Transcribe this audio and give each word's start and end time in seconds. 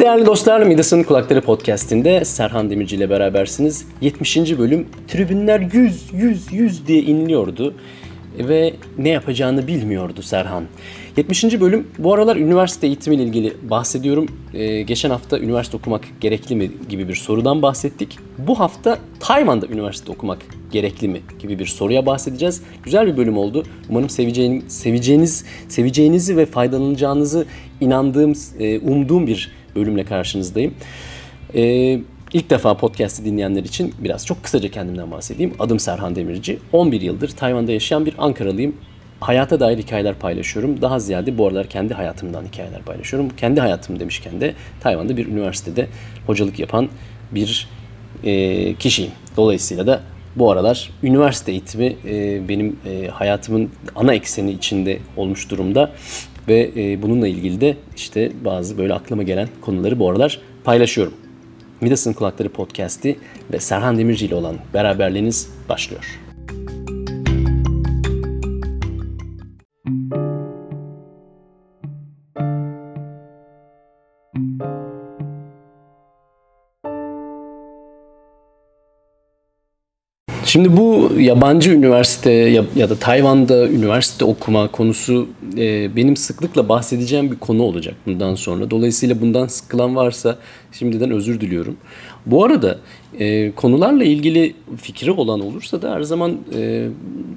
Değerli 0.00 0.26
dostlar, 0.26 0.62
Midas'ın 0.62 1.02
Kulakları 1.02 1.40
Podcast'inde 1.40 2.24
Serhan 2.24 2.70
Demirci 2.70 2.96
ile 2.96 3.10
berabersiniz. 3.10 3.86
70. 4.00 4.58
bölüm 4.58 4.88
tribünler 5.08 5.60
100, 5.60 6.02
100, 6.12 6.52
100 6.52 6.86
diye 6.86 7.02
inliyordu 7.02 7.74
ve 8.38 8.74
ne 8.98 9.08
yapacağını 9.08 9.66
bilmiyordu 9.66 10.22
Serhan. 10.22 10.64
70. 11.16 11.60
bölüm 11.60 11.88
bu 11.98 12.14
aralar 12.14 12.36
üniversite 12.36 12.86
eğitimiyle 12.86 13.22
ilgili 13.22 13.52
bahsediyorum. 13.70 14.26
Ee, 14.54 14.82
geçen 14.82 15.10
hafta 15.10 15.38
üniversite 15.38 15.76
okumak 15.76 16.02
gerekli 16.20 16.56
mi 16.56 16.70
gibi 16.88 17.08
bir 17.08 17.14
sorudan 17.14 17.62
bahsettik. 17.62 18.18
Bu 18.38 18.60
hafta 18.60 18.98
Tayvan'da 19.20 19.66
üniversite 19.66 20.12
okumak 20.12 20.38
gerekli 20.72 21.08
mi 21.08 21.20
gibi 21.38 21.58
bir 21.58 21.66
soruya 21.66 22.06
bahsedeceğiz. 22.06 22.62
Güzel 22.82 23.06
bir 23.06 23.16
bölüm 23.16 23.38
oldu. 23.38 23.64
Umarım 23.90 24.08
seveceğiniz, 24.08 24.64
seveceğiniz, 24.72 25.44
seveceğinizi 25.68 26.36
ve 26.36 26.46
faydalanacağınızı 26.46 27.46
inandığım, 27.80 28.32
e, 28.58 28.78
umduğum 28.78 29.26
bir 29.26 29.63
bölümle 29.76 30.04
karşınızdayım. 30.04 30.74
Ee, 31.54 32.00
ilk 32.32 32.50
defa 32.50 32.76
podcast'i 32.76 33.24
dinleyenler 33.24 33.62
için 33.62 33.94
biraz 33.98 34.26
çok 34.26 34.42
kısaca 34.42 34.70
kendimden 34.70 35.10
bahsedeyim. 35.10 35.54
Adım 35.58 35.78
Serhan 35.78 36.16
Demirci. 36.16 36.58
11 36.72 37.00
yıldır 37.00 37.28
Tayvan'da 37.28 37.72
yaşayan 37.72 38.06
bir 38.06 38.14
Ankaralıyım. 38.18 38.76
Hayata 39.20 39.60
dair 39.60 39.78
hikayeler 39.78 40.14
paylaşıyorum. 40.14 40.82
Daha 40.82 40.98
ziyade 40.98 41.38
bu 41.38 41.46
aralar 41.46 41.66
kendi 41.66 41.94
hayatımdan 41.94 42.44
hikayeler 42.44 42.82
paylaşıyorum. 42.82 43.28
Kendi 43.36 43.60
hayatım 43.60 44.00
demişken 44.00 44.40
de 44.40 44.54
Tayvan'da 44.80 45.16
bir 45.16 45.26
üniversitede 45.26 45.86
hocalık 46.26 46.58
yapan 46.58 46.88
bir 47.32 47.68
e, 48.24 48.74
kişiyim. 48.74 49.12
Dolayısıyla 49.36 49.86
da 49.86 50.00
bu 50.36 50.50
aralar 50.50 50.90
üniversite 51.02 51.52
eğitimi 51.52 51.96
e, 52.04 52.48
benim 52.48 52.76
e, 52.86 53.08
hayatımın 53.08 53.70
ana 53.96 54.14
ekseni 54.14 54.52
içinde 54.52 54.98
olmuş 55.16 55.50
durumda. 55.50 55.92
Ve 56.48 56.70
e, 56.76 57.02
bununla 57.02 57.28
ilgili 57.28 57.60
de 57.60 57.76
işte 57.96 58.32
bazı 58.44 58.78
böyle 58.78 58.94
aklıma 58.94 59.22
gelen 59.22 59.48
konuları 59.60 59.98
bu 59.98 60.10
aralar 60.10 60.40
paylaşıyorum. 60.64 61.14
Midas'ın 61.80 62.12
Kulakları 62.12 62.48
Podcast'i 62.48 63.18
ve 63.52 63.60
Serhan 63.60 63.98
Demirci 63.98 64.26
ile 64.26 64.34
olan 64.34 64.56
beraberliğiniz 64.74 65.50
başlıyor. 65.68 66.20
Şimdi 80.54 80.76
bu 80.76 81.12
yabancı 81.18 81.70
üniversite 81.70 82.30
ya, 82.30 82.64
ya 82.76 82.90
da 82.90 82.96
Tayvan'da 82.96 83.68
üniversite 83.68 84.24
okuma 84.24 84.68
konusu 84.68 85.28
e, 85.56 85.96
benim 85.96 86.16
sıklıkla 86.16 86.68
bahsedeceğim 86.68 87.32
bir 87.32 87.38
konu 87.38 87.62
olacak 87.62 87.94
bundan 88.06 88.34
sonra. 88.34 88.70
Dolayısıyla 88.70 89.20
bundan 89.20 89.46
sıkılan 89.46 89.96
varsa 89.96 90.38
şimdiden 90.72 91.10
özür 91.10 91.40
diliyorum. 91.40 91.76
Bu 92.26 92.44
arada 92.44 92.78
e, 93.18 93.52
konularla 93.52 94.04
ilgili 94.04 94.54
fikri 94.76 95.10
olan 95.10 95.40
olursa 95.40 95.82
da 95.82 95.94
her 95.94 96.02
zaman 96.02 96.38
e, 96.54 96.88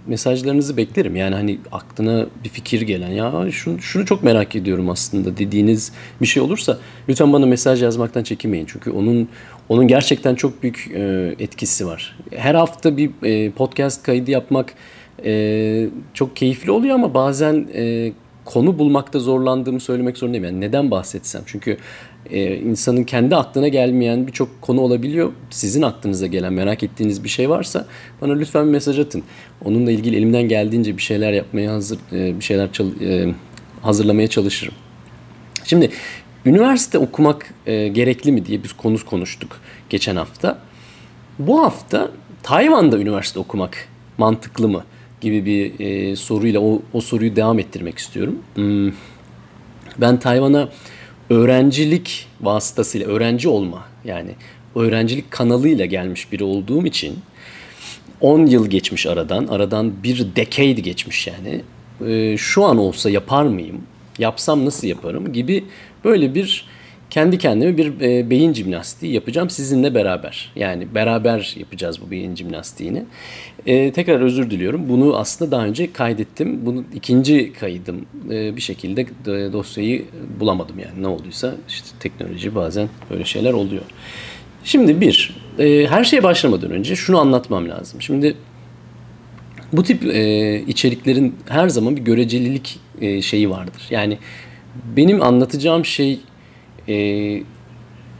mesajlarınızı 0.07 0.77
beklerim. 0.77 1.15
Yani 1.15 1.35
hani 1.35 1.57
aklına 1.71 2.25
bir 2.43 2.49
fikir 2.49 2.81
gelen 2.81 3.09
ya 3.09 3.51
şunu, 3.51 3.81
şunu 3.81 4.05
çok 4.05 4.23
merak 4.23 4.55
ediyorum 4.55 4.89
aslında 4.89 5.37
dediğiniz 5.37 5.91
bir 6.21 6.25
şey 6.25 6.43
olursa 6.43 6.77
lütfen 7.09 7.33
bana 7.33 7.45
mesaj 7.45 7.83
yazmaktan 7.83 8.23
çekinmeyin. 8.23 8.65
Çünkü 8.65 8.91
onun 8.91 9.27
onun 9.69 9.87
gerçekten 9.87 10.35
çok 10.35 10.63
büyük 10.63 10.91
e, 10.93 11.35
etkisi 11.39 11.87
var. 11.87 12.17
Her 12.35 12.55
hafta 12.55 12.97
bir 12.97 13.11
e, 13.23 13.51
podcast 13.51 14.03
kaydı 14.03 14.31
yapmak 14.31 14.73
e, 15.25 15.89
çok 16.13 16.35
keyifli 16.35 16.71
oluyor 16.71 16.95
ama 16.95 17.13
bazen 17.13 17.67
e, 17.73 18.11
konu 18.45 18.79
bulmakta 18.79 19.19
zorlandığımı 19.19 19.79
söylemek 19.79 20.17
zorundayım. 20.17 20.45
Yani 20.45 20.61
neden 20.61 20.91
bahsetsem? 20.91 21.41
Çünkü 21.45 21.77
e, 22.31 22.57
insanın 22.57 23.03
kendi 23.03 23.35
aklına 23.35 23.67
gelmeyen 23.67 24.27
birçok 24.27 24.61
konu 24.61 24.81
olabiliyor. 24.81 25.31
Sizin 25.49 25.81
aklınıza 25.81 26.27
gelen 26.27 26.53
merak 26.53 26.83
ettiğiniz 26.83 27.23
bir 27.23 27.29
şey 27.29 27.49
varsa 27.49 27.85
bana 28.21 28.33
lütfen 28.33 28.65
bir 28.65 28.71
mesaj 28.71 28.99
atın. 28.99 29.23
Onunla 29.65 29.91
ilgili 29.91 30.17
elimden 30.17 30.43
geldiğince 30.43 30.97
bir 30.97 31.01
şeyler 31.01 31.33
yapmaya 31.33 31.73
hazır, 31.73 31.99
e, 32.11 32.39
bir 32.39 32.43
şeyler 32.43 32.71
çal, 32.71 33.01
e, 33.01 33.33
hazırlamaya 33.81 34.27
çalışırım. 34.27 34.73
Şimdi 35.63 35.89
üniversite 36.45 36.97
okumak 36.97 37.53
e, 37.65 37.87
gerekli 37.87 38.31
mi 38.31 38.45
diye 38.45 38.63
biz 38.63 38.73
konu 38.73 39.05
konuştuk 39.05 39.61
geçen 39.89 40.15
hafta. 40.15 40.59
Bu 41.39 41.63
hafta 41.63 42.11
Tayvan'da 42.43 42.99
üniversite 42.99 43.39
okumak 43.39 43.87
mantıklı 44.17 44.69
mı 44.69 44.83
gibi 45.21 45.45
bir 45.45 45.79
e, 45.79 46.15
soruyla 46.15 46.59
o, 46.59 46.81
o 46.93 47.01
soruyu 47.01 47.35
devam 47.35 47.59
ettirmek 47.59 47.97
istiyorum. 47.97 48.39
Hmm. 48.55 48.91
Ben 49.97 50.19
Tayvan'a 50.19 50.69
öğrencilik 51.29 52.27
vasıtasıyla 52.41 53.07
öğrenci 53.07 53.49
olma 53.49 53.85
yani 54.05 54.31
öğrencilik 54.75 55.31
kanalıyla 55.31 55.85
gelmiş 55.85 56.31
biri 56.31 56.43
olduğum 56.43 56.85
için 56.85 57.19
10 58.21 58.45
yıl 58.45 58.67
geçmiş 58.67 59.05
aradan. 59.05 59.47
Aradan 59.47 60.03
bir 60.03 60.27
decade 60.35 60.71
geçmiş 60.71 61.27
yani. 61.27 61.61
Ee, 62.07 62.37
şu 62.37 62.65
an 62.65 62.77
olsa 62.77 63.09
yapar 63.09 63.43
mıyım? 63.43 63.81
Yapsam 64.19 64.65
nasıl 64.65 64.87
yaparım 64.87 65.33
gibi 65.33 65.65
böyle 66.03 66.35
bir 66.35 66.65
kendi 67.09 67.37
kendime 67.37 67.77
bir 67.77 68.01
e, 68.01 68.29
beyin 68.29 68.53
jimnastiği 68.53 69.13
yapacağım 69.13 69.49
sizinle 69.49 69.95
beraber. 69.95 70.51
Yani 70.55 70.95
beraber 70.95 71.55
yapacağız 71.57 72.01
bu 72.01 72.11
beyin 72.11 72.35
jimnastiğini. 72.35 73.03
E, 73.65 73.91
tekrar 73.91 74.21
özür 74.21 74.51
diliyorum. 74.51 74.89
Bunu 74.89 75.17
aslında 75.17 75.51
daha 75.51 75.65
önce 75.65 75.93
kaydettim. 75.93 76.65
Bunu 76.65 76.83
ikinci 76.95 77.53
kaydım. 77.53 78.05
E, 78.31 78.55
bir 78.55 78.61
şekilde 78.61 79.07
dosyayı 79.53 80.05
bulamadım 80.39 80.79
yani. 80.79 81.03
Ne 81.03 81.07
olduysa 81.07 81.55
işte 81.69 81.87
teknoloji 81.99 82.55
bazen 82.55 82.89
böyle 83.09 83.25
şeyler 83.25 83.53
oluyor. 83.53 83.83
Şimdi 84.63 85.01
bir, 85.01 85.35
e, 85.59 85.87
her 85.87 86.03
şeye 86.03 86.23
başlamadan 86.23 86.71
önce 86.71 86.95
şunu 86.95 87.19
anlatmam 87.19 87.69
lazım. 87.69 88.01
Şimdi 88.01 88.35
bu 89.73 89.83
tip 89.83 90.05
e, 90.05 90.61
içeriklerin 90.67 91.35
her 91.49 91.69
zaman 91.69 91.95
bir 91.95 92.01
görecelilik 92.01 92.79
e, 93.01 93.21
şeyi 93.21 93.49
vardır. 93.49 93.81
Yani 93.89 94.17
benim 94.97 95.21
anlatacağım 95.21 95.85
şey 95.85 96.19
e, 96.87 96.93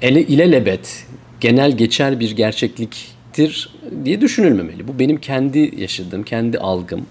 ele, 0.02 0.22
ilelebet, 0.22 1.08
genel 1.40 1.78
geçer 1.78 2.20
bir 2.20 2.32
gerçekliktir 2.32 3.70
diye 4.06 4.22
düşünülmemeli. 4.22 4.88
Bu 4.88 5.00
benim 5.00 5.18
kendi 5.18 5.74
yaşadığım, 5.78 6.24
kendi 6.24 6.60
algım, 6.60 7.06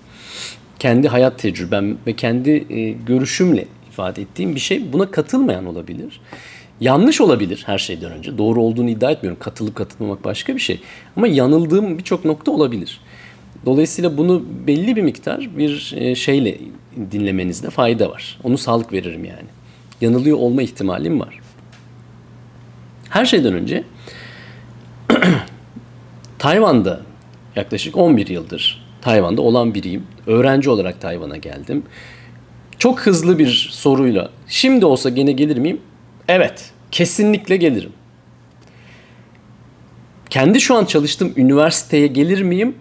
kendi 0.79 1.09
hayat 1.09 1.39
tecrübem 1.39 1.97
ve 2.07 2.13
kendi 2.13 2.65
e, 2.71 2.91
görüşümle 2.91 3.67
ifade 3.89 4.23
ettiğim 4.23 4.55
bir 4.55 4.61
şey. 4.61 4.93
Buna 4.93 5.11
katılmayan 5.11 5.67
olabilir. 5.67 6.21
Yanlış 6.81 7.21
olabilir 7.21 7.63
her 7.67 7.79
şeyden 7.79 8.13
önce. 8.13 8.39
Doğru 8.39 8.63
olduğunu 8.63 8.91
iddia 8.91 9.11
etmiyorum. 9.11 9.41
Katılıp 9.43 9.75
katılmamak 9.75 10.25
başka 10.25 10.55
bir 10.55 10.61
şey. 10.61 10.81
Ama 11.17 11.27
yanıldığım 11.27 11.99
birçok 11.99 12.25
nokta 12.25 12.51
olabilir. 12.51 13.01
Dolayısıyla 13.67 14.19
bunu 14.19 14.45
belli 14.67 14.97
bir 14.97 15.03
miktar 15.03 15.59
bir 15.59 15.95
e, 15.97 16.15
şeyle 16.15 16.59
dinlemenizde 17.11 17.71
fayda 17.71 18.11
var. 18.11 18.39
Onu 18.45 18.59
sağlık 18.59 18.93
veririm 18.93 19.25
yani. 19.25 19.49
Yanılıyor 20.01 20.37
olma 20.37 20.63
ihtimalim 20.63 21.21
var. 21.21 21.41
Her 23.11 23.25
şeyden 23.25 23.55
önce 23.55 23.85
Tayvan'da 26.39 27.01
yaklaşık 27.57 27.97
11 27.97 28.27
yıldır 28.27 28.87
Tayvan'da 29.01 29.43
olan 29.43 29.75
biriyim. 29.75 30.07
Öğrenci 30.27 30.71
olarak 30.71 31.01
Tayvan'a 31.01 31.37
geldim. 31.37 31.83
Çok 32.79 33.01
hızlı 33.01 33.39
bir 33.39 33.69
soruyla 33.73 34.31
şimdi 34.49 34.87
olsa 34.87 35.11
gene 35.11 35.33
gelir 35.33 35.57
miyim? 35.57 35.81
Evet, 36.29 36.71
kesinlikle 36.91 37.57
gelirim. 37.57 37.93
Kendi 40.31 40.61
şu 40.61 40.75
an 40.75 40.85
çalıştığım 40.85 41.33
üniversiteye 41.37 42.07
gelir 42.07 42.43
miyim? 42.43 42.75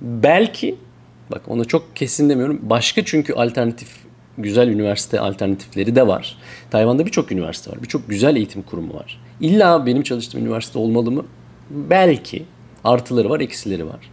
Belki. 0.00 0.76
Bak 1.30 1.42
onu 1.48 1.68
çok 1.68 1.96
kesin 1.96 2.28
demiyorum. 2.28 2.60
Başka 2.62 3.04
çünkü 3.04 3.32
alternatif 3.32 3.88
güzel 4.42 4.68
üniversite 4.68 5.20
alternatifleri 5.20 5.96
de 5.96 6.06
var. 6.06 6.36
Tayvan'da 6.70 7.06
birçok 7.06 7.32
üniversite 7.32 7.70
var. 7.70 7.82
Birçok 7.82 8.08
güzel 8.08 8.36
eğitim 8.36 8.62
kurumu 8.62 8.94
var. 8.94 9.20
İlla 9.40 9.86
benim 9.86 10.02
çalıştığım 10.02 10.40
üniversite 10.40 10.78
olmalı 10.78 11.10
mı? 11.10 11.24
Belki. 11.70 12.44
Artıları 12.84 13.30
var, 13.30 13.40
eksileri 13.40 13.86
var. 13.86 14.10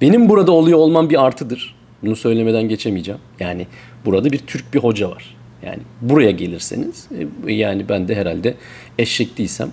Benim 0.00 0.28
burada 0.28 0.52
oluyor 0.52 0.78
olmam 0.78 1.10
bir 1.10 1.24
artıdır. 1.24 1.74
Bunu 2.02 2.16
söylemeden 2.16 2.68
geçemeyeceğim. 2.68 3.20
Yani 3.40 3.66
burada 4.04 4.32
bir 4.32 4.38
Türk 4.38 4.74
bir 4.74 4.78
hoca 4.78 5.10
var. 5.10 5.36
Yani 5.66 5.78
buraya 6.00 6.30
gelirseniz 6.30 7.08
e, 7.46 7.52
yani 7.52 7.88
ben 7.88 8.08
de 8.08 8.14
herhalde 8.14 8.54
eşek 8.98 9.38
değilsem 9.38 9.70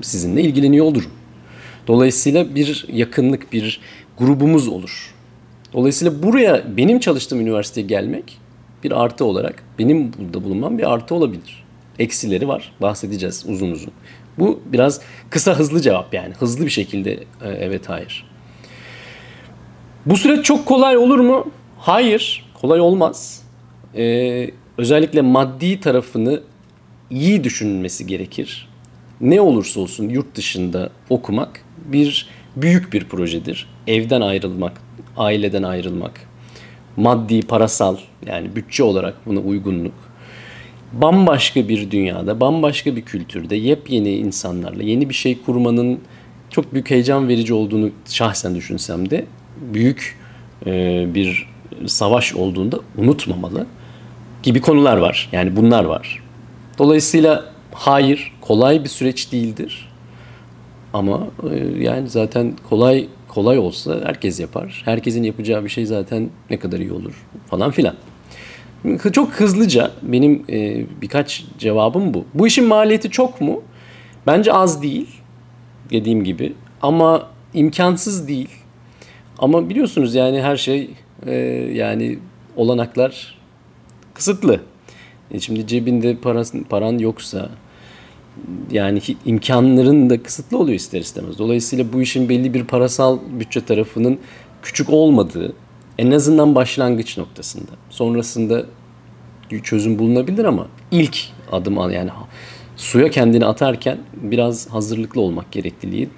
sizinle 0.00 0.42
ilgileniyor 0.42 0.86
olurum. 0.86 1.10
Dolayısıyla 1.86 2.54
bir 2.54 2.86
yakınlık, 2.92 3.52
bir 3.52 3.80
grubumuz 4.18 4.68
olur. 4.68 5.14
Dolayısıyla 5.72 6.22
buraya 6.22 6.76
benim 6.76 7.00
çalıştığım 7.00 7.40
üniversiteye 7.40 7.86
gelmek 7.86 8.38
bir 8.84 9.02
artı 9.02 9.24
olarak 9.24 9.64
benim 9.78 10.12
burada 10.18 10.44
bulunmam 10.44 10.78
bir 10.78 10.92
artı 10.92 11.14
olabilir. 11.14 11.64
Eksileri 11.98 12.48
var. 12.48 12.72
Bahsedeceğiz 12.80 13.44
uzun 13.48 13.70
uzun. 13.70 13.92
Bu 14.38 14.60
biraz 14.66 15.00
kısa 15.30 15.58
hızlı 15.58 15.80
cevap 15.80 16.14
yani. 16.14 16.34
Hızlı 16.34 16.64
bir 16.64 16.70
şekilde 16.70 17.12
e, 17.12 17.48
evet 17.48 17.88
hayır. 17.88 18.26
Bu 20.06 20.16
süreç 20.16 20.44
çok 20.44 20.66
kolay 20.66 20.96
olur 20.96 21.18
mu? 21.18 21.50
Hayır. 21.78 22.50
Kolay 22.60 22.80
olmaz. 22.80 23.42
Ee, 23.96 24.50
özellikle 24.78 25.20
maddi 25.22 25.80
tarafını 25.80 26.40
iyi 27.10 27.44
düşünülmesi 27.44 28.06
gerekir. 28.06 28.68
ne 29.20 29.40
olursa 29.40 29.80
olsun 29.80 30.08
yurt 30.08 30.34
dışında 30.34 30.90
okumak 31.10 31.64
bir 31.86 32.28
büyük 32.56 32.92
bir 32.92 33.04
projedir. 33.04 33.68
Evden 33.86 34.20
ayrılmak, 34.20 34.80
aileden 35.16 35.62
ayrılmak, 35.62 36.28
maddi, 36.96 37.42
parasal 37.42 37.96
yani 38.26 38.56
bütçe 38.56 38.82
olarak 38.82 39.16
buna 39.26 39.40
uygunluk. 39.40 39.94
Bambaşka 40.92 41.68
bir 41.68 41.90
dünyada, 41.90 42.40
bambaşka 42.40 42.96
bir 42.96 43.02
kültürde 43.02 43.56
yepyeni 43.56 44.10
insanlarla 44.10 44.82
yeni 44.82 45.08
bir 45.08 45.14
şey 45.14 45.42
kurmanın 45.42 46.00
çok 46.50 46.72
büyük 46.72 46.90
heyecan 46.90 47.28
verici 47.28 47.54
olduğunu 47.54 47.90
şahsen 48.08 48.54
düşünsem 48.54 49.10
de 49.10 49.24
büyük 49.74 50.18
e, 50.66 51.04
bir 51.14 51.48
savaş 51.86 52.34
olduğunda 52.34 52.78
unutmamalı 52.98 53.66
gibi 54.42 54.60
konular 54.60 54.96
var. 54.96 55.28
Yani 55.32 55.56
bunlar 55.56 55.84
var. 55.84 56.22
Dolayısıyla 56.78 57.44
hayır 57.72 58.32
kolay 58.40 58.84
bir 58.84 58.88
süreç 58.88 59.32
değildir. 59.32 59.88
Ama 60.92 61.26
e, 61.50 61.56
yani 61.84 62.08
zaten 62.08 62.52
kolay 62.68 63.08
kolay 63.30 63.58
olsa 63.58 64.00
herkes 64.04 64.40
yapar. 64.40 64.82
Herkesin 64.84 65.22
yapacağı 65.22 65.64
bir 65.64 65.68
şey 65.68 65.86
zaten 65.86 66.30
ne 66.50 66.58
kadar 66.58 66.78
iyi 66.78 66.92
olur 66.92 67.26
falan 67.46 67.70
filan. 67.70 67.94
Çok 69.12 69.32
hızlıca 69.32 69.90
benim 70.02 70.44
e, 70.48 70.84
birkaç 71.02 71.44
cevabım 71.58 72.14
bu. 72.14 72.24
Bu 72.34 72.46
işin 72.46 72.64
maliyeti 72.64 73.10
çok 73.10 73.40
mu? 73.40 73.62
Bence 74.26 74.52
az 74.52 74.82
değil. 74.82 75.08
Dediğim 75.90 76.24
gibi. 76.24 76.52
Ama 76.82 77.28
imkansız 77.54 78.28
değil. 78.28 78.48
Ama 79.38 79.68
biliyorsunuz 79.68 80.14
yani 80.14 80.42
her 80.42 80.56
şey 80.56 80.90
e, 81.26 81.34
yani 81.74 82.18
olanaklar 82.56 83.38
kısıtlı. 84.14 84.60
E 85.30 85.40
şimdi 85.40 85.66
cebinde 85.66 86.16
parasın, 86.16 86.62
paran 86.62 86.98
yoksa 86.98 87.48
yani 88.70 89.00
imkanların 89.24 90.10
da 90.10 90.22
kısıtlı 90.22 90.58
oluyor 90.58 90.76
ister 90.76 91.00
istemez. 91.00 91.38
Dolayısıyla 91.38 91.92
bu 91.92 92.02
işin 92.02 92.28
belli 92.28 92.54
bir 92.54 92.64
parasal 92.64 93.18
bütçe 93.40 93.64
tarafının 93.64 94.18
küçük 94.62 94.90
olmadığı 94.90 95.52
en 95.98 96.10
azından 96.10 96.54
başlangıç 96.54 97.18
noktasında. 97.18 97.70
Sonrasında 97.90 98.66
çözüm 99.62 99.98
bulunabilir 99.98 100.44
ama 100.44 100.66
ilk 100.90 101.18
adım 101.52 101.78
al 101.78 101.90
yani 101.90 102.10
suya 102.76 103.10
kendini 103.10 103.46
atarken 103.46 103.98
biraz 104.14 104.68
hazırlıklı 104.68 105.20
olmak 105.20 105.52
gerekliliği 105.52 106.08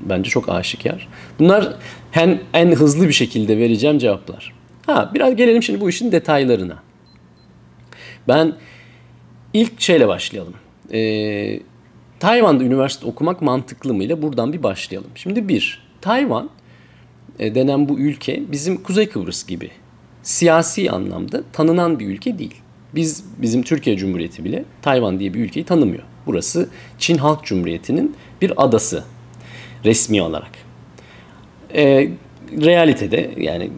bence 0.00 0.30
çok 0.30 0.48
aşikar. 0.48 1.08
Bunlar 1.38 1.76
en, 2.14 2.40
en 2.54 2.72
hızlı 2.72 3.08
bir 3.08 3.12
şekilde 3.12 3.58
vereceğim 3.58 3.98
cevaplar. 3.98 4.52
Ha 4.86 5.10
biraz 5.14 5.36
gelelim 5.36 5.62
şimdi 5.62 5.80
bu 5.80 5.88
işin 5.90 6.12
detaylarına. 6.12 6.82
Ben 8.28 8.52
ilk 9.54 9.80
şeyle 9.80 10.08
başlayalım. 10.08 10.54
Ee, 10.92 11.60
Tayvan'da 12.20 12.64
üniversite 12.64 13.06
okumak 13.06 13.42
mantıklı 13.42 13.94
mı 13.94 14.04
ile 14.04 14.22
buradan 14.22 14.52
bir 14.52 14.62
başlayalım. 14.62 15.10
Şimdi 15.14 15.48
bir, 15.48 15.82
Tayvan 16.00 16.50
e, 17.38 17.54
denen 17.54 17.88
bu 17.88 17.98
ülke 17.98 18.42
bizim 18.52 18.82
Kuzey 18.82 19.08
Kıbrıs 19.08 19.46
gibi 19.46 19.70
siyasi 20.22 20.90
anlamda 20.90 21.42
tanınan 21.52 21.98
bir 21.98 22.06
ülke 22.06 22.38
değil. 22.38 22.54
Biz 22.94 23.24
bizim 23.38 23.62
Türkiye 23.62 23.96
Cumhuriyeti 23.96 24.44
bile 24.44 24.64
Tayvan 24.82 25.20
diye 25.20 25.34
bir 25.34 25.40
ülkeyi 25.40 25.66
tanımıyor. 25.66 26.02
Burası 26.26 26.68
Çin 26.98 27.18
Halk 27.18 27.44
Cumhuriyeti'nin 27.44 28.16
bir 28.42 28.64
adası 28.64 29.04
resmi 29.84 30.22
olarak. 30.22 30.50
E, 31.74 32.08
realitede 32.52 33.30
yani 33.36 33.70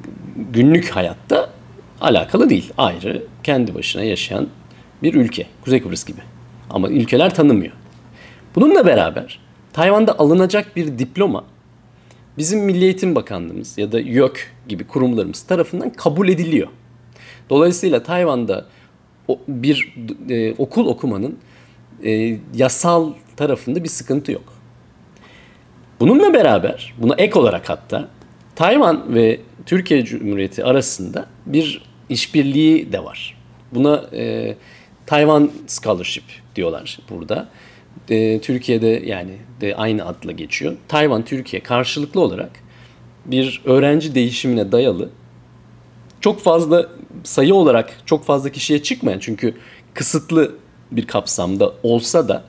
günlük 0.53 0.89
hayatta 0.89 1.51
alakalı 2.01 2.51
değil. 2.51 2.73
Ayrı 2.79 3.23
kendi 3.43 3.75
başına 3.75 4.03
yaşayan 4.03 4.49
bir 5.03 5.15
ülke. 5.15 5.47
Kuzey 5.65 5.83
Kıbrıs 5.83 6.05
gibi. 6.05 6.21
Ama 6.75 6.88
ülkeler 6.88 7.35
tanımıyor. 7.35 7.73
Bununla 8.55 8.87
beraber 8.87 9.41
Tayvan'da 9.73 10.19
alınacak 10.19 10.76
bir 10.76 10.99
diploma 10.99 11.44
bizim 12.38 12.61
Milli 12.61 12.85
Eğitim 12.85 13.15
Bakanlığımız 13.15 13.79
ya 13.79 13.93
da 13.93 14.00
YÖK 14.00 14.53
gibi 14.69 14.87
kurumlarımız 14.87 15.43
tarafından 15.43 15.91
kabul 15.91 16.29
ediliyor. 16.29 16.69
Dolayısıyla 17.50 18.03
Tayvan'da 18.03 18.67
bir 19.49 19.94
e, 20.29 20.55
okul 20.55 20.87
okumanın 20.87 21.38
e, 22.05 22.38
yasal 22.55 23.12
tarafında 23.37 23.85
bir 23.85 23.88
sıkıntı 23.88 24.32
yok. 24.32 24.55
Bununla 26.00 26.35
beraber, 26.35 26.94
buna 26.99 27.15
ek 27.15 27.38
olarak 27.38 27.70
hatta 27.70 28.09
Tayvan 28.56 29.15
ve 29.15 29.41
Türkiye 29.67 30.05
Cumhuriyeti 30.05 30.65
arasında 30.65 31.27
bir 31.47 31.82
işbirliği 32.09 32.93
de 32.93 33.05
var. 33.05 33.37
Buna 33.73 34.05
e, 34.12 34.55
Tayvan 35.06 35.50
Scholarship 35.67 36.44
diyorlar 36.56 36.99
burada. 37.11 37.49
E, 38.09 38.41
Türkiye'de 38.41 39.03
yani 39.06 39.31
de 39.61 39.77
aynı 39.77 40.06
adla 40.06 40.33
geçiyor. 40.33 40.77
Tayvan 40.89 41.25
Türkiye 41.25 41.62
karşılıklı 41.62 42.21
olarak 42.21 42.51
bir 43.27 43.62
öğrenci 43.65 44.15
değişimine 44.15 44.73
dayalı 44.73 45.11
çok 46.21 46.41
fazla 46.41 46.89
sayı 47.25 47.55
olarak 47.55 48.01
çok 48.06 48.25
fazla 48.25 48.51
kişiye 48.51 48.83
çıkmayan 48.83 49.19
çünkü 49.19 49.55
kısıtlı 49.95 50.55
bir 50.93 51.06
kapsamda 51.06 51.73
olsa 51.83 52.29
da 52.29 52.45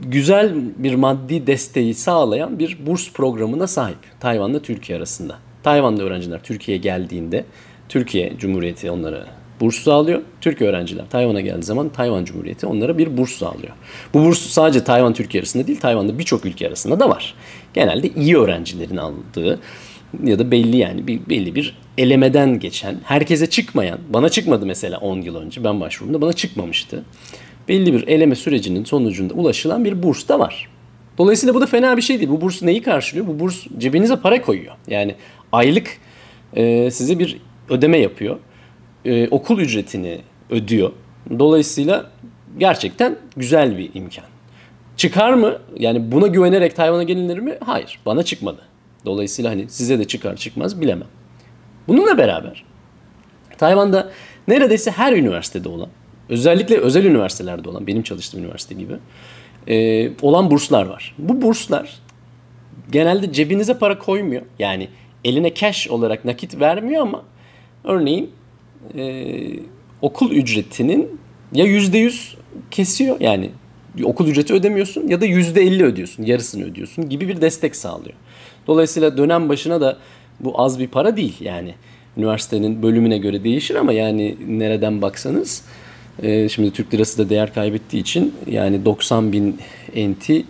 güzel 0.00 0.54
bir 0.78 0.94
maddi 0.94 1.46
desteği 1.46 1.94
sağlayan 1.94 2.58
bir 2.58 2.86
burs 2.86 3.12
programına 3.12 3.66
sahip 3.66 3.98
Tayvan'la 4.20 4.62
Türkiye 4.62 4.98
arasında. 4.98 5.38
Tayvan'da 5.62 6.02
öğrenciler 6.02 6.42
Türkiye'ye 6.42 6.82
geldiğinde 6.82 7.44
Türkiye 7.88 8.32
Cumhuriyeti 8.38 8.90
onlara 8.90 9.26
burs 9.60 9.78
sağlıyor. 9.78 10.22
Türk 10.40 10.62
öğrenciler 10.62 11.04
Tayvan'a 11.10 11.40
geldiği 11.40 11.62
zaman 11.62 11.88
Tayvan 11.88 12.24
Cumhuriyeti 12.24 12.66
onlara 12.66 12.98
bir 12.98 13.16
burs 13.16 13.32
sağlıyor. 13.32 13.72
Bu 14.14 14.24
burs 14.24 14.38
sadece 14.38 14.84
Tayvan 14.84 15.12
Türkiye 15.14 15.40
arasında 15.40 15.66
değil, 15.66 15.80
Tayvan'da 15.80 16.18
birçok 16.18 16.46
ülke 16.46 16.68
arasında 16.68 17.00
da 17.00 17.08
var. 17.08 17.34
Genelde 17.74 18.08
iyi 18.08 18.36
öğrencilerin 18.36 18.96
aldığı 18.96 19.60
ya 20.24 20.38
da 20.38 20.50
belli 20.50 20.76
yani 20.76 21.06
bir, 21.06 21.20
belli 21.28 21.54
bir 21.54 21.76
elemeden 21.98 22.58
geçen, 22.58 22.96
herkese 23.04 23.50
çıkmayan, 23.50 23.98
bana 24.08 24.28
çıkmadı 24.28 24.66
mesela 24.66 24.98
10 24.98 25.20
yıl 25.20 25.36
önce 25.36 25.64
ben 25.64 25.80
başvurumda 25.80 26.20
bana 26.20 26.32
çıkmamıştı. 26.32 27.02
Belli 27.68 27.92
bir 27.92 28.08
eleme 28.08 28.34
sürecinin 28.34 28.84
sonucunda 28.84 29.34
ulaşılan 29.34 29.84
bir 29.84 30.02
burs 30.02 30.28
da 30.28 30.38
var. 30.38 30.68
Dolayısıyla 31.18 31.54
bu 31.54 31.60
da 31.60 31.66
fena 31.66 31.96
bir 31.96 32.02
şey 32.02 32.18
değil. 32.18 32.30
Bu 32.30 32.40
burs 32.40 32.62
neyi 32.62 32.82
karşılıyor? 32.82 33.26
Bu 33.26 33.40
burs 33.40 33.66
cebinize 33.78 34.16
para 34.16 34.42
koyuyor. 34.42 34.74
Yani 34.88 35.14
aylık 35.52 35.98
e, 36.56 36.90
size 36.90 37.18
bir 37.18 37.36
ödeme 37.68 37.98
yapıyor. 37.98 38.38
E, 39.04 39.28
okul 39.28 39.58
ücretini 39.58 40.20
ödüyor. 40.50 40.92
Dolayısıyla 41.38 42.10
gerçekten 42.58 43.16
güzel 43.36 43.78
bir 43.78 43.90
imkan. 43.94 44.24
Çıkar 44.96 45.32
mı? 45.32 45.58
Yani 45.78 46.12
buna 46.12 46.26
güvenerek 46.26 46.76
Tayvan'a 46.76 47.02
gelinir 47.02 47.38
mi? 47.38 47.58
Hayır. 47.64 47.98
Bana 48.06 48.22
çıkmadı. 48.22 48.60
Dolayısıyla 49.04 49.50
hani 49.50 49.68
size 49.68 49.98
de 49.98 50.04
çıkar 50.04 50.36
çıkmaz 50.36 50.80
bilemem. 50.80 51.06
Bununla 51.88 52.18
beraber 52.18 52.64
Tayvan'da 53.58 54.10
neredeyse 54.48 54.90
her 54.90 55.12
üniversitede 55.12 55.68
olan, 55.68 55.88
özellikle 56.28 56.78
özel 56.78 57.04
üniversitelerde 57.04 57.68
olan, 57.68 57.86
benim 57.86 58.02
çalıştığım 58.02 58.40
üniversite 58.40 58.74
gibi 58.74 58.94
e, 59.68 60.10
olan 60.22 60.50
burslar 60.50 60.86
var. 60.86 61.14
Bu 61.18 61.42
burslar 61.42 62.00
genelde 62.92 63.32
cebinize 63.32 63.78
para 63.78 63.98
koymuyor. 63.98 64.42
Yani 64.58 64.88
eline 65.24 65.54
cash 65.54 65.88
olarak 65.88 66.24
nakit 66.24 66.60
vermiyor 66.60 67.02
ama 67.02 67.22
örneğin 67.84 68.30
e, 68.96 69.34
okul 70.02 70.30
ücretinin 70.30 71.20
ya 71.52 71.64
yüzde 71.64 71.98
yüz 71.98 72.36
kesiyor 72.70 73.20
yani 73.20 73.50
okul 74.04 74.28
ücreti 74.28 74.54
ödemiyorsun 74.54 75.08
ya 75.08 75.20
da 75.20 75.26
yüzde 75.26 75.62
elli 75.62 75.84
ödüyorsun 75.84 76.22
yarısını 76.22 76.64
ödüyorsun 76.64 77.08
gibi 77.08 77.28
bir 77.28 77.40
destek 77.40 77.76
sağlıyor. 77.76 78.14
Dolayısıyla 78.66 79.16
dönem 79.16 79.48
başına 79.48 79.80
da 79.80 79.98
bu 80.40 80.60
az 80.60 80.78
bir 80.78 80.88
para 80.88 81.16
değil 81.16 81.36
yani 81.40 81.74
üniversitenin 82.16 82.82
bölümüne 82.82 83.18
göre 83.18 83.44
değişir 83.44 83.74
ama 83.74 83.92
yani 83.92 84.36
nereden 84.48 85.02
baksanız 85.02 85.64
e, 86.22 86.48
şimdi 86.48 86.70
Türk 86.70 86.94
lirası 86.94 87.18
da 87.18 87.30
değer 87.30 87.54
kaybettiği 87.54 88.02
için 88.02 88.34
yani 88.46 88.84
90 88.84 89.32
bin 89.32 89.58
enti 89.94 90.44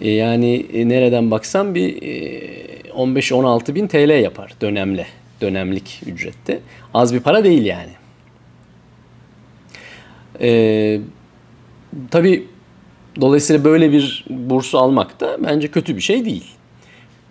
e, 0.00 0.10
yani 0.10 0.66
e, 0.72 0.88
nereden 0.88 1.30
baksan 1.30 1.74
bir 1.74 2.02
e, 2.02 2.60
15-16 2.90 3.74
bin 3.74 3.86
TL 3.86 4.22
yapar 4.22 4.54
dönemle 4.60 5.06
dönemlik 5.40 6.02
ücrette 6.06 6.60
az 6.94 7.14
bir 7.14 7.20
para 7.20 7.44
değil 7.44 7.64
yani. 7.64 7.92
E, 10.40 11.00
tabii 12.10 12.46
dolayısıyla 13.20 13.64
böyle 13.64 13.92
bir 13.92 14.24
bursu 14.30 14.78
almak 14.78 15.20
da 15.20 15.36
bence 15.44 15.68
kötü 15.68 15.96
bir 15.96 16.00
şey 16.00 16.24
değil. 16.24 16.44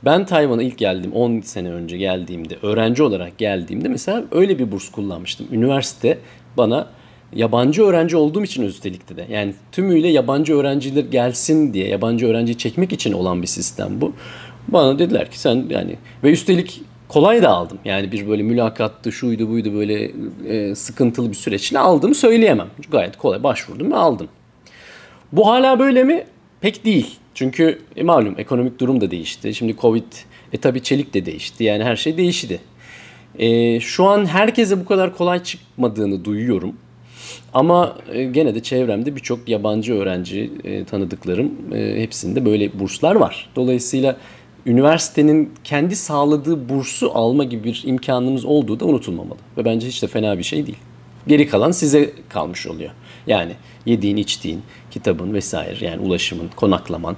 Ben 0.05 0.25
Tayvan'a 0.25 0.63
ilk 0.63 0.77
geldim 0.77 1.11
10 1.13 1.41
sene 1.41 1.71
önce 1.71 1.97
geldiğimde 1.97 2.57
öğrenci 2.61 3.03
olarak 3.03 3.37
geldiğimde 3.37 3.87
mesela 3.89 4.23
öyle 4.31 4.59
bir 4.59 4.71
burs 4.71 4.91
kullanmıştım. 4.91 5.47
Üniversite 5.51 6.17
bana 6.57 6.87
yabancı 7.33 7.83
öğrenci 7.83 8.17
olduğum 8.17 8.43
için 8.43 8.63
üstelik 8.63 9.17
de 9.17 9.25
yani 9.31 9.53
tümüyle 9.71 10.07
yabancı 10.07 10.55
öğrenciler 10.55 11.03
gelsin 11.03 11.73
diye 11.73 11.87
yabancı 11.87 12.27
öğrenciyi 12.27 12.57
çekmek 12.57 12.93
için 12.93 13.13
olan 13.13 13.41
bir 13.41 13.47
sistem 13.47 14.01
bu. 14.01 14.13
Bana 14.67 14.99
dediler 14.99 15.31
ki 15.31 15.39
sen 15.39 15.65
yani 15.69 15.95
ve 16.23 16.31
üstelik 16.31 16.81
kolay 17.09 17.41
da 17.41 17.49
aldım. 17.49 17.77
Yani 17.85 18.11
bir 18.11 18.27
böyle 18.27 18.43
mülakattı, 18.43 19.11
şuydu 19.11 19.49
buydu 19.49 19.73
böyle 19.73 20.11
e, 20.47 20.75
sıkıntılı 20.75 21.29
bir 21.29 21.35
süreçle 21.35 21.79
aldığımı 21.79 22.15
söyleyemem. 22.15 22.67
Gayet 22.91 23.17
kolay 23.17 23.43
başvurdum 23.43 23.91
ve 23.91 23.95
aldım. 23.95 24.27
Bu 25.31 25.47
hala 25.47 25.79
böyle 25.79 26.03
mi? 26.03 26.23
Pek 26.61 26.85
değil. 26.85 27.15
Çünkü 27.35 27.81
e, 27.95 28.03
malum 28.03 28.35
ekonomik 28.37 28.79
durum 28.79 29.01
da 29.01 29.11
değişti. 29.11 29.55
Şimdi 29.55 29.75
Covid, 29.77 30.03
e 30.53 30.57
tabii 30.57 30.83
çelik 30.83 31.13
de 31.13 31.25
değişti. 31.25 31.63
Yani 31.63 31.83
her 31.83 31.95
şey 31.95 32.17
değişti. 32.17 32.59
E, 33.39 33.79
şu 33.79 34.05
an 34.05 34.25
herkese 34.25 34.79
bu 34.79 34.85
kadar 34.85 35.17
kolay 35.17 35.43
çıkmadığını 35.43 36.25
duyuyorum. 36.25 36.75
Ama 37.53 37.97
e, 38.13 38.23
gene 38.23 38.55
de 38.55 38.63
çevremde 38.63 39.15
birçok 39.15 39.49
yabancı 39.49 39.93
öğrenci 39.93 40.51
e, 40.63 40.85
tanıdıklarım 40.85 41.51
e, 41.73 42.01
hepsinde 42.01 42.45
böyle 42.45 42.79
burslar 42.79 43.15
var. 43.15 43.49
Dolayısıyla 43.55 44.17
üniversitenin 44.69 45.51
kendi 45.63 45.95
sağladığı 45.95 46.69
bursu 46.69 47.11
alma 47.13 47.43
gibi 47.43 47.63
bir 47.63 47.83
imkanınız 47.85 48.45
olduğu 48.45 48.79
da 48.79 48.85
unutulmamalı. 48.85 49.39
Ve 49.57 49.65
bence 49.65 49.87
hiç 49.87 50.03
de 50.03 50.07
fena 50.07 50.37
bir 50.37 50.43
şey 50.43 50.67
değil. 50.67 50.77
Geri 51.27 51.47
kalan 51.47 51.71
size 51.71 52.11
kalmış 52.29 52.67
oluyor. 52.67 52.91
Yani 53.27 53.51
yediğin, 53.85 54.17
içtiğin, 54.17 54.61
kitabın 54.91 55.33
vesaire 55.33 55.85
yani 55.85 56.01
ulaşımın, 56.01 56.49
konaklaman 56.55 57.15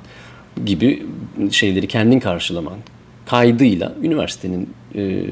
gibi 0.66 1.06
şeyleri 1.52 1.88
kendin 1.88 2.20
karşılaman 2.20 2.78
kaydıyla 3.26 3.94
üniversitenin 4.02 4.70
e, 4.96 5.24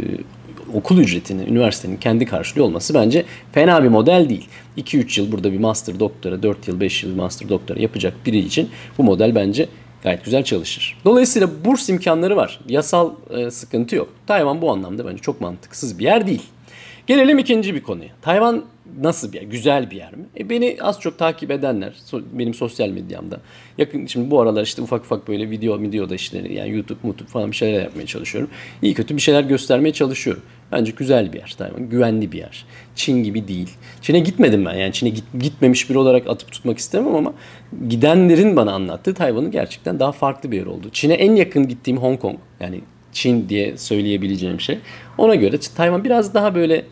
okul 0.74 0.98
ücretini 0.98 1.44
üniversitenin 1.44 1.98
kendi 1.98 2.26
karşılıyor 2.26 2.68
olması 2.68 2.94
bence 2.94 3.26
fena 3.52 3.84
bir 3.84 3.88
model 3.88 4.30
değil. 4.30 4.48
2-3 4.78 5.20
yıl 5.20 5.32
burada 5.32 5.52
bir 5.52 5.60
master 5.60 6.00
doktora, 6.00 6.44
4 6.44 6.68
yıl 6.68 6.80
5 6.80 7.04
yıl 7.04 7.16
master 7.16 7.50
doktora 7.50 7.80
yapacak 7.80 8.14
biri 8.26 8.40
için 8.40 8.70
bu 8.98 9.04
model 9.04 9.36
bence 9.36 9.70
gayet 10.04 10.26
güzel 10.26 10.44
çalışır. 10.44 10.98
Dolayısıyla 11.06 11.50
burs 11.66 11.90
imkanları 11.90 12.36
var. 12.36 12.60
Yasal 12.68 13.12
e, 13.30 13.52
sıkıntı 13.52 13.96
yok. 13.96 14.10
Tayvan 14.28 14.62
bu 14.62 14.72
anlamda 14.72 15.06
bence 15.06 15.22
çok 15.22 15.42
mantıksız 15.42 16.00
bir 16.00 16.04
yer 16.04 16.28
değil. 16.28 16.44
Gelelim 17.10 17.40
ikinci 17.40 17.76
bir 17.76 17.84
konuya. 17.84 18.10
Tayvan 18.22 18.66
nasıl 19.02 19.34
bir 19.34 19.42
yer? 19.42 19.48
Güzel 19.48 19.92
bir 19.92 19.96
yer 19.96 20.16
mi? 20.16 20.26
E 20.38 20.50
beni 20.50 20.78
az 20.82 21.00
çok 21.00 21.18
takip 21.18 21.52
edenler 21.52 21.94
benim 22.34 22.54
sosyal 22.54 22.90
medyamda. 22.90 23.40
Yakın 23.78 24.06
şimdi 24.06 24.32
bu 24.32 24.42
aralar 24.42 24.64
işte 24.64 24.82
ufak 24.82 25.02
ufak 25.02 25.28
böyle 25.28 25.50
video 25.50 25.82
video 25.82 26.10
da 26.10 26.16
işleri 26.16 26.54
yani 26.54 26.72
YouTube, 26.72 27.00
YouTube 27.04 27.30
falan 27.30 27.52
bir 27.52 27.56
şeyler 27.56 27.84
yapmaya 27.84 28.06
çalışıyorum. 28.06 28.50
İyi 28.82 28.94
kötü 28.94 29.16
bir 29.16 29.22
şeyler 29.22 29.44
göstermeye 29.44 29.94
çalışıyorum. 29.94 30.44
Bence 30.72 30.92
güzel 30.98 31.34
bir 31.34 31.40
yer 31.40 31.56
Tayvan. 31.58 31.90
Güvenli 31.90 32.32
bir 32.32 32.38
yer. 32.38 32.66
Çin 32.96 33.24
gibi 33.24 33.48
değil. 33.48 33.70
Çin'e 34.02 34.20
gitmedim 34.20 34.66
ben. 34.66 34.74
Yani 34.74 34.94
Çin'e 34.94 35.10
git, 35.10 35.24
gitmemiş 35.40 35.90
biri 35.90 35.98
olarak 35.98 36.30
atıp 36.30 36.52
tutmak 36.52 36.78
istemem 36.78 37.16
ama 37.16 37.34
gidenlerin 37.90 38.56
bana 38.56 38.74
anlattığı 38.74 39.14
Tayvan'ın 39.14 39.52
gerçekten 39.52 40.00
daha 40.00 40.12
farklı 40.12 40.52
bir 40.52 40.58
yer 40.58 40.66
oldu. 40.66 40.90
Çin'e 40.92 41.14
en 41.14 41.36
yakın 41.36 41.68
gittiğim 41.68 42.00
Hong 42.00 42.20
Kong. 42.20 42.38
Yani 42.60 42.82
Çin 43.14 43.50
diye 43.50 43.78
söyleyebileceğim 43.78 44.62
şey. 44.62 44.78
Ona 45.18 45.36
göre 45.36 45.58
Tayvan 45.76 46.04
biraz 46.04 46.34
daha 46.34 46.56
böyle 46.56 46.86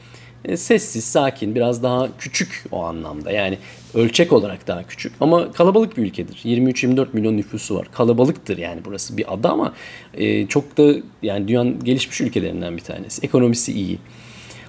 e, 0.45 0.57
sessiz, 0.57 1.03
sakin, 1.03 1.55
biraz 1.55 1.83
daha 1.83 2.07
küçük 2.17 2.63
o 2.71 2.83
anlamda. 2.83 3.31
Yani 3.31 3.57
ölçek 3.93 4.33
olarak 4.33 4.67
daha 4.67 4.83
küçük 4.83 5.13
ama 5.21 5.51
kalabalık 5.51 5.97
bir 5.97 6.01
ülkedir. 6.01 6.39
23-24 6.45 7.07
milyon 7.13 7.38
nüfusu 7.38 7.75
var. 7.75 7.88
Kalabalıktır 7.91 8.57
yani 8.57 8.81
burası 8.86 9.17
bir 9.17 9.33
ada 9.33 9.50
ama 9.51 9.74
e, 10.13 10.47
çok 10.47 10.77
da 10.77 10.93
yani 11.21 11.47
dünyanın 11.47 11.83
gelişmiş 11.83 12.21
ülkelerinden 12.21 12.77
bir 12.77 12.81
tanesi. 12.81 13.25
Ekonomisi 13.25 13.74
iyi. 13.74 14.00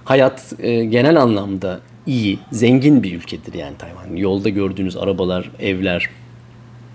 Hayat 0.03 0.53
e, 0.59 0.85
genel 0.85 1.21
anlamda 1.21 1.79
iyi, 2.07 2.39
zengin 2.51 3.03
bir 3.03 3.15
ülkedir 3.15 3.53
yani 3.53 3.77
Tayvan. 3.77 4.15
Yolda 4.15 4.49
gördüğünüz 4.49 4.97
arabalar, 4.97 5.51
evler, 5.59 6.09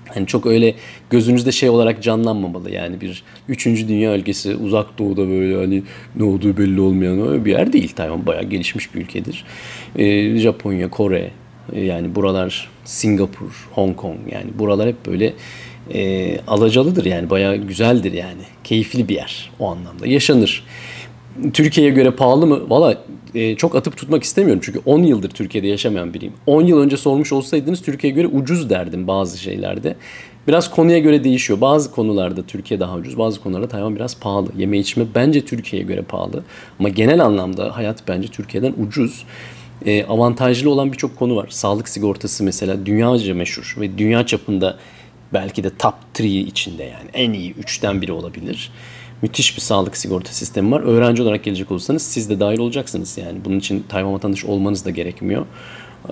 Hani 0.08 0.26
çok 0.26 0.46
öyle 0.46 0.75
gözünüzde 1.11 1.52
şey 1.52 1.68
olarak 1.68 2.02
canlanmamalı 2.02 2.70
yani 2.70 3.00
bir 3.00 3.23
üçüncü 3.49 3.88
dünya 3.88 4.16
ülkesi 4.16 4.56
uzak 4.56 4.99
doğuda 4.99 5.28
böyle 5.28 5.56
hani 5.56 5.82
ne 6.16 6.25
olduğu 6.25 6.56
belli 6.56 6.80
olmayan 6.80 7.28
öyle 7.28 7.44
bir 7.44 7.50
yer 7.50 7.73
değil. 7.73 7.92
Tayvan 7.96 8.26
bayağı 8.26 8.44
gelişmiş 8.44 8.94
bir 8.94 9.00
ülkedir. 9.00 9.44
Ee, 9.96 10.38
Japonya, 10.38 10.90
Kore 10.90 11.30
yani 11.76 12.14
buralar 12.14 12.68
Singapur, 12.84 13.68
Hong 13.73 13.96
Kong 13.96 14.18
yani 14.32 14.50
buralar 14.58 14.88
hep 14.88 15.06
böyle 15.06 15.32
e, 15.94 16.38
alacalıdır 16.46 17.04
yani 17.04 17.30
bayağı 17.30 17.56
güzeldir 17.56 18.12
yani. 18.12 18.42
Keyifli 18.64 19.08
bir 19.08 19.14
yer 19.14 19.50
o 19.58 19.70
anlamda. 19.70 20.06
Yaşanır. 20.06 20.64
Türkiye'ye 21.52 21.92
göre 21.92 22.11
pahalı 22.11 22.46
mı? 22.46 22.70
Valla 22.70 23.04
e, 23.35 23.57
çok 23.57 23.75
atıp 23.75 23.97
tutmak 23.97 24.23
istemiyorum. 24.23 24.62
Çünkü 24.64 24.81
10 24.85 25.03
yıldır 25.03 25.31
Türkiye'de 25.31 25.69
yaşamayan 25.69 26.14
biriyim. 26.14 26.33
10 26.47 26.62
yıl 26.62 26.81
önce 26.81 26.97
sormuş 26.97 27.33
olsaydınız 27.33 27.83
Türkiye'ye 27.83 28.14
göre 28.14 28.26
ucuz 28.26 28.71
derdim 28.71 29.09
bazı 29.09 29.38
şeylerde. 29.38 29.97
Biraz 30.49 30.71
konuya 30.71 30.99
göre 30.99 31.25
değişiyor. 31.25 31.61
Bazı 31.61 31.91
konularda 31.91 32.43
Türkiye 32.43 32.81
daha 32.81 32.97
ucuz, 32.97 33.19
bazı 33.19 33.41
konularda 33.41 33.69
Tayvan 33.69 33.97
biraz 33.97 34.21
pahalı. 34.21 34.49
Yeme 34.57 34.79
içme 34.79 35.05
bence 35.14 35.45
Türkiye'ye 35.45 35.88
göre 35.88 36.03
pahalı. 36.03 36.45
Ama 36.79 36.88
genel 36.88 37.25
anlamda 37.25 37.76
hayat 37.76 38.09
bence 38.09 38.29
Türkiye'den 38.29 38.75
ucuz. 38.87 39.25
E, 39.87 40.05
avantajlı 40.05 40.71
olan 40.71 40.93
birçok 40.93 41.17
konu 41.17 41.37
var. 41.37 41.47
Sağlık 41.50 41.88
sigortası 41.88 42.45
mesela 42.45 42.87
dünyaca 42.87 43.35
meşhur 43.35 43.76
ve 43.81 43.99
dünya 43.99 44.26
çapında 44.26 44.79
belki 45.33 45.64
de 45.64 45.71
top 45.79 45.95
3 46.21 46.25
içinde 46.25 46.83
yani 46.83 47.11
en 47.12 47.33
iyi 47.33 47.55
3'ten 47.55 48.03
biri 48.03 48.12
olabilir 48.12 48.71
müthiş 49.25 49.57
bir 49.57 49.61
sağlık 49.61 49.97
sigorta 49.97 50.33
sistemi 50.33 50.71
var. 50.71 50.81
Öğrenci 50.81 51.23
olarak 51.23 51.45
gelecek 51.45 51.71
olursanız 51.71 52.02
siz 52.02 52.31
de 52.31 52.40
dahil 52.40 52.59
olacaksınız. 52.59 53.19
Yani 53.19 53.45
bunun 53.45 53.59
için 53.59 53.85
Tayvan 53.88 54.12
vatandaşı 54.12 54.49
olmanız 54.49 54.85
da 54.85 54.90
gerekmiyor. 54.90 55.47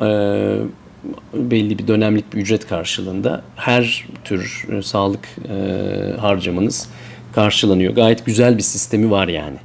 Ee, 0.02 0.59
belli 1.35 1.78
bir 1.78 1.88
dönemlik 1.88 2.33
bir 2.33 2.38
ücret 2.38 2.66
karşılığında 2.66 3.42
her 3.57 4.04
tür 4.25 4.66
e, 4.73 4.83
sağlık 4.83 5.28
e, 5.49 5.57
harcamanız 6.21 6.88
karşılanıyor. 7.33 7.95
Gayet 7.95 8.26
güzel 8.26 8.57
bir 8.59 8.62
sistemi 8.62 9.11
var 9.11 9.28
yani 9.28 9.59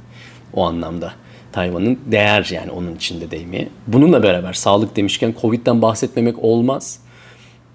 o 0.54 0.64
anlamda. 0.66 1.12
Tayvan'ın 1.52 1.98
değer 2.06 2.48
yani 2.52 2.70
onun 2.70 2.96
içinde 2.96 3.30
değmeye. 3.30 3.68
Bununla 3.86 4.22
beraber 4.22 4.52
sağlık 4.52 4.96
demişken 4.96 5.34
Covid'den 5.40 5.82
bahsetmemek 5.82 6.44
olmaz. 6.44 7.00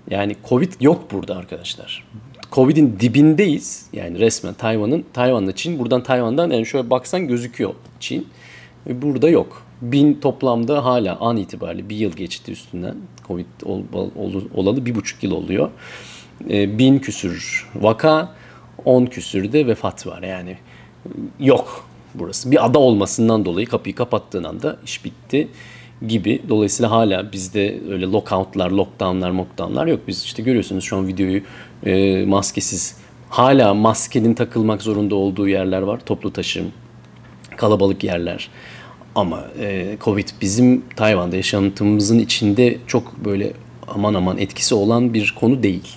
Yani 0.10 0.36
Covid 0.50 0.74
yok 0.82 1.12
burada 1.12 1.36
arkadaşlar. 1.36 2.04
Covid'in 2.54 2.98
dibindeyiz. 3.00 3.86
Yani 3.94 4.20
resmen 4.20 4.54
Tayvan'ın, 4.54 5.06
Tayvan'la 5.14 5.56
Çin. 5.56 5.80
Buradan 5.80 6.04
Tayvan'dan 6.04 6.50
yani 6.50 6.66
şöyle 6.66 6.90
baksan 6.90 7.28
gözüküyor 7.28 7.74
Çin. 8.00 8.28
Burada 8.86 9.30
yok. 9.30 9.64
Bin 9.82 10.14
toplamda 10.14 10.86
hala 10.86 11.18
an 11.20 11.38
itibariyle 11.38 11.90
bir 11.90 11.96
yıl 11.96 12.12
geçti 12.12 12.52
üstünden. 12.52 12.96
Covid 13.28 13.46
ol, 13.66 13.82
ol, 14.16 14.34
olalı 14.54 14.86
bir 14.86 14.96
buçuk 14.96 15.24
yıl 15.24 15.32
oluyor. 15.32 15.70
E, 16.50 16.78
bin 16.78 17.00
küsür 17.00 17.70
vaka, 17.76 18.36
on 18.86 19.06
küsür 19.06 19.52
de 19.52 19.68
vefat 19.68 20.08
var. 20.08 20.24
Yani 20.24 20.58
yok 21.40 21.86
burası. 22.16 22.52
Bir 22.52 22.66
ada 22.66 22.80
olmasından 22.80 23.46
dolayı 23.46 23.68
kapıyı 23.68 23.96
kapattığın 23.96 24.44
anda 24.44 24.78
iş 24.86 25.06
bitti 25.06 25.48
gibi. 26.08 26.42
Dolayısıyla 26.50 26.92
hala 26.92 27.32
bizde 27.32 27.80
öyle 27.90 28.06
lockoutlar, 28.06 28.72
lockdownlar, 28.72 29.32
mockdownlar 29.32 29.88
yok. 29.88 30.00
Biz 30.08 30.24
işte 30.24 30.44
görüyorsunuz 30.44 30.84
şu 30.84 30.98
an 30.98 31.08
videoyu 31.08 31.42
e, 31.86 32.26
maskesiz. 32.26 32.98
Hala 33.30 33.74
maskenin 33.74 34.34
takılmak 34.34 34.82
zorunda 34.82 35.16
olduğu 35.16 35.48
yerler 35.48 35.82
var. 35.82 36.00
Toplu 36.06 36.34
taşım, 36.34 36.72
kalabalık 37.58 38.04
yerler. 38.04 38.50
Ama 39.16 39.48
e, 39.60 39.98
Covid 40.02 40.28
bizim 40.42 40.84
Tayvan'da 40.96 41.36
yaşantımızın 41.36 42.20
içinde 42.20 42.78
çok 42.88 43.26
böyle 43.26 43.54
aman 43.88 44.14
aman 44.14 44.38
etkisi 44.38 44.76
olan 44.76 45.14
bir 45.14 45.36
konu 45.40 45.64
değil. 45.64 45.88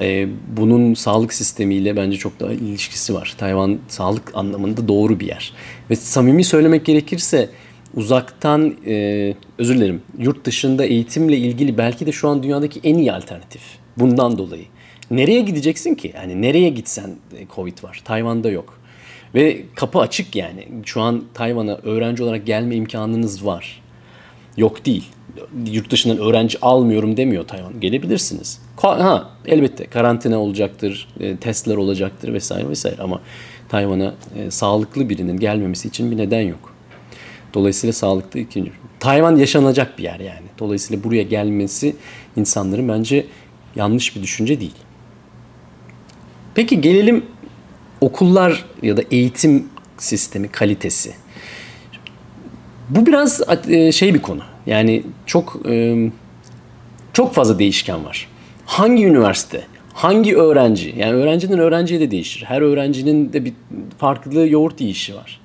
E, 0.00 0.28
bunun 0.56 0.94
sağlık 0.94 1.32
sistemiyle 1.32 1.96
bence 1.96 2.16
çok 2.16 2.40
daha 2.40 2.52
ilişkisi 2.52 3.14
var. 3.14 3.34
Tayvan 3.38 3.78
sağlık 3.88 4.34
anlamında 4.34 4.88
doğru 4.88 5.20
bir 5.20 5.26
yer. 5.26 5.52
Ve 5.90 5.96
samimi 5.96 6.44
söylemek 6.44 6.84
gerekirse 6.84 7.50
uzaktan 7.94 8.74
e, 8.86 9.34
özür 9.58 9.76
dilerim 9.76 10.02
yurt 10.18 10.44
dışında 10.44 10.84
eğitimle 10.84 11.36
ilgili 11.36 11.78
belki 11.78 12.06
de 12.06 12.12
şu 12.12 12.28
an 12.28 12.42
dünyadaki 12.42 12.80
en 12.84 12.94
iyi 12.94 13.12
alternatif. 13.12 13.62
Bundan 13.96 14.38
dolayı. 14.38 14.64
Nereye 15.10 15.40
gideceksin 15.40 15.94
ki? 15.94 16.12
Yani 16.14 16.42
nereye 16.42 16.68
gitsen 16.68 17.10
e, 17.38 17.46
Covid 17.54 17.84
var. 17.84 18.02
Tayvan'da 18.04 18.50
yok. 18.50 18.80
Ve 19.34 19.62
kapı 19.74 19.98
açık 19.98 20.36
yani. 20.36 20.68
Şu 20.84 21.00
an 21.00 21.24
Tayvan'a 21.34 21.74
öğrenci 21.76 22.22
olarak 22.22 22.46
gelme 22.46 22.76
imkanınız 22.76 23.46
var. 23.46 23.82
Yok 24.56 24.86
değil. 24.86 25.04
Yurt 25.66 25.90
dışından 25.90 26.18
öğrenci 26.18 26.58
almıyorum 26.62 27.16
demiyor 27.16 27.48
Tayvan. 27.48 27.80
Gelebilirsiniz. 27.80 28.60
Ha 28.76 29.30
elbette 29.46 29.84
karantina 29.84 30.38
olacaktır, 30.38 31.08
e, 31.20 31.36
testler 31.36 31.76
olacaktır 31.76 32.32
vesaire 32.32 32.68
vesaire 32.68 33.02
ama 33.02 33.20
Tayvan'a 33.68 34.14
e, 34.36 34.50
sağlıklı 34.50 35.08
birinin 35.08 35.36
gelmemesi 35.36 35.88
için 35.88 36.10
bir 36.10 36.16
neden 36.16 36.40
yok. 36.40 36.69
Dolayısıyla 37.54 37.92
sağlıklı 37.92 38.40
ikinci. 38.40 38.72
Tayvan 39.00 39.36
yaşanacak 39.36 39.98
bir 39.98 40.02
yer 40.02 40.20
yani. 40.20 40.46
Dolayısıyla 40.58 41.04
buraya 41.04 41.22
gelmesi 41.22 41.96
insanların 42.36 42.88
bence 42.88 43.26
yanlış 43.76 44.16
bir 44.16 44.22
düşünce 44.22 44.60
değil. 44.60 44.74
Peki 46.54 46.80
gelelim 46.80 47.24
okullar 48.00 48.64
ya 48.82 48.96
da 48.96 49.02
eğitim 49.10 49.68
sistemi 49.98 50.48
kalitesi. 50.48 51.12
Bu 52.88 53.06
biraz 53.06 53.40
e, 53.68 53.92
şey 53.92 54.14
bir 54.14 54.22
konu. 54.22 54.42
Yani 54.66 55.02
çok 55.26 55.60
e, 55.68 55.96
çok 57.12 57.34
fazla 57.34 57.58
değişken 57.58 58.04
var. 58.04 58.28
Hangi 58.66 59.04
üniversite, 59.06 59.62
hangi 59.94 60.36
öğrenci, 60.36 60.94
yani 60.98 61.12
öğrencinin 61.12 61.58
öğrenciye 61.58 62.00
de 62.00 62.10
değişir. 62.10 62.44
Her 62.44 62.62
öğrencinin 62.62 63.32
de 63.32 63.44
bir 63.44 63.52
farklı 63.98 64.48
yoğurt 64.48 64.80
yiyişi 64.80 65.14
var. 65.14 65.39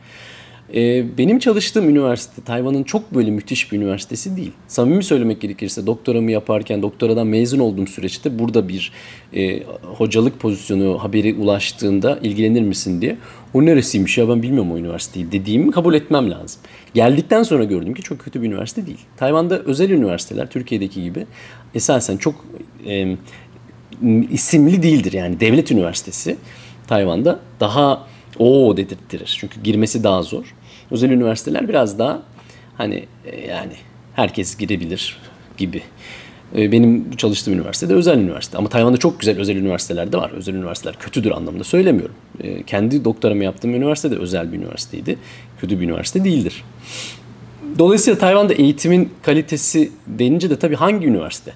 Ee, 0.76 1.18
benim 1.18 1.40
çalıştığım 1.40 1.90
üniversite 1.90 2.42
Tayvan'ın 2.42 2.84
çok 2.84 3.16
böyle 3.16 3.32
müthiş 3.32 3.72
bir 3.72 3.78
üniversitesi 3.78 4.38
değil. 4.38 4.52
Samimi 4.68 5.04
söylemek 5.04 5.42
gerekirse 5.42 5.88
doktoramı 5.88 6.32
yaparken 6.32 6.82
doktoradan 6.82 7.28
mezun 7.28 7.60
olduğum 7.60 7.88
süreçte 7.88 8.40
burada 8.40 8.68
bir 8.68 8.92
e, 9.36 9.64
hocalık 9.84 10.40
pozisyonu 10.40 11.04
haberi 11.04 11.34
ulaştığında 11.34 12.20
ilgilenir 12.24 12.62
misin 12.62 13.02
diye 13.02 13.18
o 13.54 13.66
neresiymiş 13.66 14.18
ya 14.18 14.30
ben 14.30 14.44
bilmiyorum 14.44 14.72
o 14.72 14.78
üniversiteyi 14.78 15.32
dediğimi 15.32 15.72
kabul 15.72 15.94
etmem 15.94 16.32
lazım. 16.32 16.62
Geldikten 16.94 17.44
sonra 17.44 17.64
gördüm 17.64 17.94
ki 17.94 18.02
çok 18.02 18.20
kötü 18.20 18.42
bir 18.42 18.48
üniversite 18.48 18.88
değil. 18.88 19.00
Tayvan'da 19.18 19.60
özel 19.60 19.90
üniversiteler 19.90 20.50
Türkiye'deki 20.50 21.04
gibi 21.04 21.26
esasen 21.76 22.18
çok 22.18 22.46
e, 22.88 23.18
isimli 24.32 24.84
değildir 24.84 25.14
yani 25.14 25.40
devlet 25.40 25.72
üniversitesi 25.72 26.38
Tayvan'da 26.88 27.40
daha 27.60 28.08
o 28.40 28.78
dedirttirir. 28.78 29.38
Çünkü 29.40 29.62
girmesi 29.62 30.04
daha 30.04 30.24
zor. 30.24 30.56
Özel 30.92 31.10
üniversiteler 31.10 31.70
biraz 31.70 32.00
daha 32.00 32.22
hani 32.78 33.06
e, 33.26 33.48
yani 33.48 33.74
herkes 34.14 34.58
girebilir 34.58 35.18
gibi. 35.58 35.82
E, 36.58 36.72
benim 36.72 37.16
çalıştığım 37.16 37.54
üniversite 37.54 37.90
de 37.90 37.94
özel 37.94 38.18
üniversite. 38.18 38.58
Ama 38.58 38.70
Tayvan'da 38.70 38.98
çok 38.98 39.20
güzel 39.20 39.40
özel 39.40 39.56
üniversiteler 39.56 40.12
de 40.12 40.18
var. 40.18 40.32
Özel 40.32 40.54
üniversiteler 40.54 40.96
kötüdür 41.00 41.32
anlamında 41.32 41.64
söylemiyorum. 41.64 42.16
E, 42.44 42.64
kendi 42.64 43.06
doktoramı 43.06 43.44
yaptığım 43.44 43.76
üniversite 43.76 44.12
de 44.12 44.16
özel 44.16 44.52
bir 44.52 44.58
üniversiteydi. 44.58 45.18
Kötü 45.62 45.80
bir 45.80 45.86
üniversite 45.86 46.24
değildir. 46.24 46.64
Dolayısıyla 47.80 48.20
Tayvan'da 48.20 48.54
eğitimin 48.54 49.10
kalitesi 49.24 49.92
denince 50.08 50.50
de 50.50 50.60
tabii 50.60 50.76
hangi 50.76 51.08
üniversite? 51.08 51.54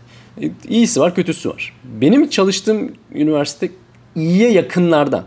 İyisi 0.70 1.00
var, 1.00 1.16
kötüsü 1.16 1.50
var. 1.50 1.74
Benim 1.84 2.30
çalıştığım 2.30 2.94
üniversite 3.14 3.70
iyiye 4.16 4.52
yakınlardan. 4.52 5.26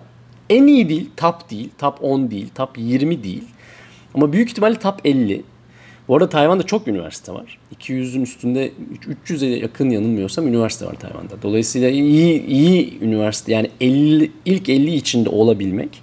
En 0.51 0.67
iyi 0.67 0.89
değil, 0.89 1.11
top 1.17 1.51
değil, 1.51 1.71
top 1.79 1.99
10 2.03 2.31
değil, 2.31 2.49
top 2.55 2.79
20 2.79 3.25
değil. 3.25 3.45
Ama 4.15 4.33
büyük 4.33 4.49
ihtimalle 4.49 4.79
top 4.79 4.95
50. 5.05 5.43
Bu 6.09 6.17
arada 6.17 6.29
Tayvan'da 6.29 6.63
çok 6.63 6.89
üniversite 6.89 7.33
var. 7.33 7.59
200'ün 7.81 8.23
üstünde 8.23 8.73
300'e 9.27 9.49
yakın 9.49 9.91
yanılmıyorsam 9.91 10.47
üniversite 10.47 10.87
var 10.87 10.95
Tayvan'da. 10.95 11.43
Dolayısıyla 11.43 11.91
iyi 11.91 12.47
iyi 12.47 12.99
üniversite 13.01 13.53
yani 13.53 13.71
50 13.81 14.31
ilk 14.45 14.69
50 14.69 14.95
içinde 14.95 15.29
olabilmek 15.29 16.03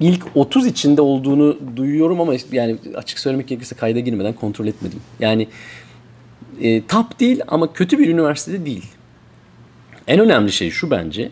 ilk 0.00 0.24
30 0.34 0.66
içinde 0.66 1.00
olduğunu 1.00 1.58
duyuyorum 1.76 2.20
ama 2.20 2.34
yani 2.52 2.76
açık 2.94 3.18
söylemek 3.18 3.48
gerekirse 3.48 3.74
kayda 3.74 4.00
girmeden 4.00 4.32
kontrol 4.32 4.66
etmedim. 4.66 5.00
Yani 5.20 5.48
e, 6.60 6.86
top 6.86 7.20
değil 7.20 7.40
ama 7.48 7.72
kötü 7.72 7.98
bir 7.98 8.08
üniversitede 8.08 8.66
değil. 8.66 8.84
En 10.06 10.20
önemli 10.20 10.52
şey 10.52 10.70
şu 10.70 10.90
bence. 10.90 11.30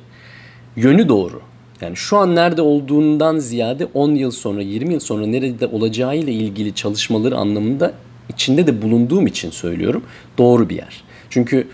Yönü 0.76 1.08
doğru. 1.08 1.40
Yani 1.80 1.96
şu 1.96 2.16
an 2.16 2.36
nerede 2.36 2.62
olduğundan 2.62 3.38
ziyade 3.38 3.84
10 3.94 4.14
yıl 4.14 4.30
sonra, 4.30 4.62
20 4.62 4.92
yıl 4.92 5.00
sonra 5.00 5.26
nerede 5.26 5.66
olacağıyla 5.66 6.32
ilgili 6.32 6.74
çalışmaları 6.74 7.36
anlamında 7.36 7.92
içinde 8.28 8.66
de 8.66 8.82
bulunduğum 8.82 9.26
için 9.26 9.50
söylüyorum. 9.50 10.02
Doğru 10.38 10.68
bir 10.68 10.76
yer. 10.76 11.04
Çünkü 11.30 11.68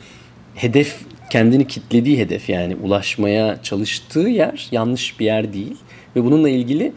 hedef 0.55 0.97
kendini 1.31 1.67
kitlediği 1.67 2.19
hedef 2.19 2.49
yani 2.49 2.77
ulaşmaya 2.77 3.63
çalıştığı 3.63 4.29
yer 4.29 4.69
yanlış 4.71 5.21
bir 5.21 5.25
yer 5.25 5.53
değil. 5.53 5.77
Ve 6.17 6.25
bununla 6.25 6.49
ilgili 6.49 6.93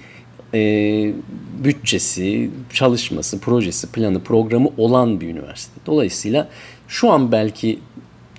e, 0.54 0.60
bütçesi, 1.64 2.50
çalışması, 2.74 3.40
projesi, 3.40 3.92
planı, 3.92 4.24
programı 4.24 4.70
olan 4.78 5.22
bir 5.22 5.28
üniversite. 5.28 5.74
Dolayısıyla 5.86 6.48
şu 6.88 7.12
an 7.12 7.32
belki 7.32 7.80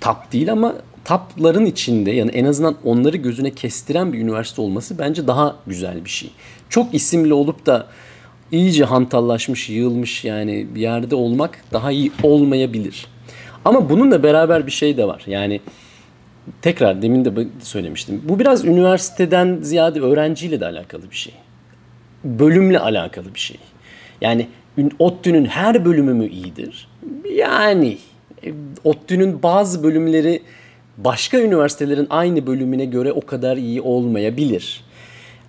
tap 0.01 0.33
değil 0.33 0.51
ama 0.51 0.75
tapların 1.09 1.65
içinde 1.65 2.11
yani 2.11 2.31
en 2.31 2.45
azından 2.45 2.75
onları 2.83 3.17
gözüne 3.17 3.51
kestiren 3.51 4.13
bir 4.13 4.19
üniversite 4.19 4.61
olması 4.61 4.97
bence 4.99 5.27
daha 5.27 5.55
güzel 5.67 6.05
bir 6.05 6.09
şey. 6.09 6.29
Çok 6.69 6.93
isimli 6.93 7.33
olup 7.33 7.65
da 7.65 7.87
iyice 8.51 8.83
hantallaşmış, 8.83 9.69
yığılmış 9.69 10.25
yani 10.25 10.67
bir 10.75 10.81
yerde 10.81 11.15
olmak 11.15 11.63
daha 11.73 11.91
iyi 11.91 12.11
olmayabilir. 12.23 13.07
Ama 13.65 13.89
bununla 13.89 14.23
beraber 14.23 14.65
bir 14.65 14.71
şey 14.71 14.97
de 14.97 15.07
var. 15.07 15.23
Yani 15.27 15.61
tekrar 16.61 17.01
demin 17.01 17.25
de 17.25 17.47
söylemiştim. 17.59 18.21
Bu 18.23 18.39
biraz 18.39 18.65
üniversiteden 18.65 19.59
ziyade 19.61 20.01
öğrenciyle 20.01 20.59
de 20.59 20.65
alakalı 20.65 21.11
bir 21.11 21.15
şey. 21.15 21.33
Bölümle 22.23 22.79
alakalı 22.79 23.35
bir 23.35 23.39
şey. 23.39 23.57
Yani 24.21 24.47
ODTÜ'nün 24.99 25.45
her 25.45 25.85
bölümü 25.85 26.13
mü 26.13 26.27
iyidir? 26.27 26.87
Yani 27.35 27.97
e, 28.45 28.53
ODTÜ'nün 28.83 29.43
bazı 29.43 29.83
bölümleri 29.83 30.41
başka 31.03 31.39
üniversitelerin 31.39 32.07
aynı 32.09 32.47
bölümüne 32.47 32.85
göre 32.85 33.11
o 33.11 33.21
kadar 33.21 33.57
iyi 33.57 33.81
olmayabilir. 33.81 34.83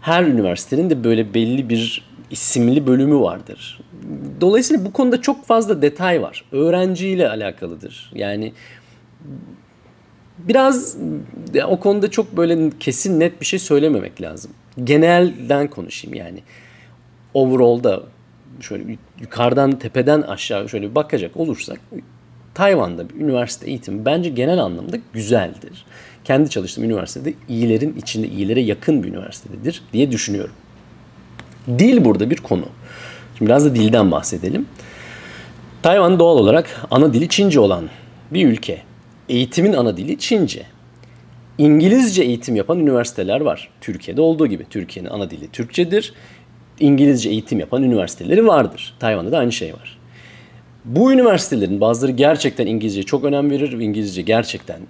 Her 0.00 0.24
üniversitenin 0.24 0.90
de 0.90 1.04
böyle 1.04 1.34
belli 1.34 1.68
bir 1.68 2.10
isimli 2.30 2.86
bölümü 2.86 3.20
vardır. 3.20 3.80
Dolayısıyla 4.40 4.84
bu 4.84 4.92
konuda 4.92 5.22
çok 5.22 5.46
fazla 5.46 5.82
detay 5.82 6.22
var. 6.22 6.44
Öğrenciyle 6.52 7.28
alakalıdır. 7.28 8.10
Yani 8.14 8.52
biraz 10.38 10.96
o 11.66 11.80
konuda 11.80 12.10
çok 12.10 12.36
böyle 12.36 12.70
kesin 12.80 13.20
net 13.20 13.40
bir 13.40 13.46
şey 13.46 13.58
söylememek 13.58 14.22
lazım. 14.22 14.50
Genelden 14.84 15.68
konuşayım 15.68 16.16
yani. 16.16 16.42
Overall'da 17.34 18.02
şöyle 18.60 18.96
yukarıdan 19.20 19.78
tepeden 19.78 20.22
aşağı 20.22 20.68
şöyle 20.68 20.94
bakacak 20.94 21.36
olursak 21.36 21.80
Tayvan'da 22.60 23.08
bir 23.08 23.14
üniversite 23.14 23.66
eğitimi 23.66 24.04
bence 24.04 24.30
genel 24.30 24.58
anlamda 24.58 24.96
güzeldir. 25.12 25.84
Kendi 26.24 26.50
çalıştığım 26.50 26.84
üniversitede 26.84 27.34
iyilerin 27.48 27.94
içinde 27.96 28.28
iyilere 28.28 28.60
yakın 28.60 29.02
bir 29.02 29.08
üniversitedir 29.08 29.82
diye 29.92 30.12
düşünüyorum. 30.12 30.54
Dil 31.78 32.04
burada 32.04 32.30
bir 32.30 32.36
konu. 32.36 32.64
Şimdi 33.38 33.50
biraz 33.50 33.64
da 33.64 33.74
dilden 33.74 34.10
bahsedelim. 34.10 34.66
Tayvan 35.82 36.18
doğal 36.18 36.38
olarak 36.38 36.86
ana 36.90 37.14
dili 37.14 37.28
Çince 37.28 37.60
olan 37.60 37.88
bir 38.30 38.46
ülke. 38.46 38.82
Eğitimin 39.28 39.72
ana 39.72 39.96
dili 39.96 40.18
Çince. 40.18 40.66
İngilizce 41.58 42.22
eğitim 42.22 42.56
yapan 42.56 42.78
üniversiteler 42.78 43.40
var. 43.40 43.68
Türkiye'de 43.80 44.20
olduğu 44.20 44.46
gibi. 44.46 44.66
Türkiye'nin 44.70 45.10
ana 45.10 45.30
dili 45.30 45.48
Türkçedir. 45.48 46.14
İngilizce 46.80 47.30
eğitim 47.30 47.60
yapan 47.60 47.82
üniversiteleri 47.82 48.46
vardır. 48.46 48.94
Tayvan'da 48.98 49.32
da 49.32 49.38
aynı 49.38 49.52
şey 49.52 49.74
var. 49.74 49.99
Bu 50.84 51.12
üniversitelerin 51.12 51.80
bazıları 51.80 52.12
gerçekten 52.12 52.66
İngilizce 52.66 53.02
çok 53.02 53.24
önem 53.24 53.50
verir. 53.50 53.72
İngilizce 53.72 54.22
gerçekten 54.22 54.80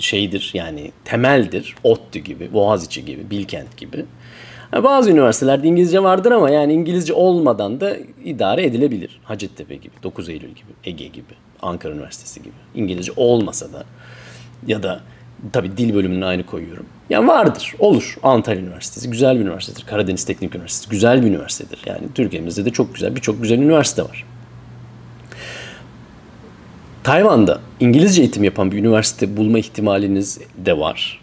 şeydir 0.00 0.50
yani 0.54 0.90
temeldir. 1.04 1.74
ODTÜ 1.84 2.18
gibi, 2.18 2.52
Boğaziçi 2.52 3.04
gibi, 3.04 3.30
Bilkent 3.30 3.76
gibi. 3.76 4.04
Bazı 4.72 5.10
üniversitelerde 5.10 5.68
İngilizce 5.68 6.02
vardır 6.02 6.32
ama 6.32 6.50
yani 6.50 6.72
İngilizce 6.72 7.12
olmadan 7.12 7.80
da 7.80 7.96
idare 8.24 8.64
edilebilir. 8.64 9.20
Hacettepe 9.24 9.74
gibi, 9.74 9.92
9 10.02 10.28
Eylül 10.28 10.48
gibi, 10.48 10.70
Ege 10.84 11.06
gibi, 11.06 11.34
Ankara 11.62 11.92
Üniversitesi 11.92 12.42
gibi. 12.42 12.54
İngilizce 12.74 13.12
olmasa 13.16 13.72
da 13.72 13.84
ya 14.66 14.82
da 14.82 15.00
tabii 15.52 15.76
dil 15.76 15.94
bölümünü 15.94 16.24
aynı 16.24 16.46
koyuyorum. 16.46 16.86
Yani 17.10 17.28
vardır, 17.28 17.74
olur. 17.78 18.18
Antalya 18.22 18.62
Üniversitesi 18.62 19.10
güzel 19.10 19.36
bir 19.36 19.44
üniversitedir. 19.44 19.86
Karadeniz 19.86 20.24
Teknik 20.24 20.54
Üniversitesi 20.54 20.90
güzel 20.90 21.22
bir 21.22 21.26
üniversitedir. 21.26 21.80
Yani 21.86 22.02
Türkiye'mizde 22.14 22.64
de 22.64 22.70
çok 22.70 22.94
güzel, 22.94 23.16
birçok 23.16 23.42
güzel 23.42 23.58
üniversite 23.58 24.02
var. 24.02 24.24
Tayvan'da 27.04 27.60
İngilizce 27.80 28.22
eğitim 28.22 28.44
yapan 28.44 28.72
bir 28.72 28.78
üniversite 28.78 29.36
bulma 29.36 29.58
ihtimaliniz 29.58 30.40
de 30.56 30.78
var. 30.78 31.20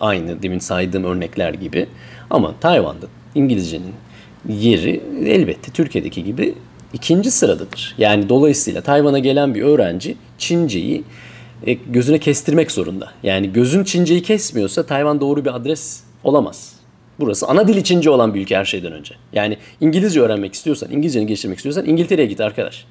Aynı 0.00 0.42
demin 0.42 0.58
saydığım 0.58 1.04
örnekler 1.04 1.54
gibi. 1.54 1.86
Ama 2.30 2.54
Tayvan'da 2.60 3.06
İngilizcenin 3.34 3.92
yeri 4.48 5.02
elbette 5.24 5.72
Türkiye'deki 5.72 6.24
gibi 6.24 6.54
ikinci 6.92 7.30
sıradadır. 7.30 7.94
Yani 7.98 8.28
dolayısıyla 8.28 8.80
Tayvan'a 8.80 9.18
gelen 9.18 9.54
bir 9.54 9.62
öğrenci 9.62 10.16
Çince'yi 10.38 11.04
e, 11.66 11.72
gözüne 11.72 12.18
kestirmek 12.18 12.70
zorunda. 12.70 13.12
Yani 13.22 13.52
gözün 13.52 13.84
Çince'yi 13.84 14.22
kesmiyorsa 14.22 14.86
Tayvan 14.86 15.20
doğru 15.20 15.44
bir 15.44 15.56
adres 15.56 16.00
olamaz. 16.24 16.72
Burası 17.20 17.46
ana 17.46 17.68
dili 17.68 17.84
Çince 17.84 18.10
olan 18.10 18.34
bir 18.34 18.40
ülke 18.40 18.56
her 18.56 18.64
şeyden 18.64 18.92
önce. 18.92 19.14
Yani 19.32 19.56
İngilizce 19.80 20.20
öğrenmek 20.20 20.54
istiyorsan, 20.54 20.90
İngilizceni 20.90 21.26
geliştirmek 21.26 21.58
istiyorsan 21.58 21.86
İngiltere'ye 21.86 22.26
git 22.26 22.40
arkadaş. 22.40 22.86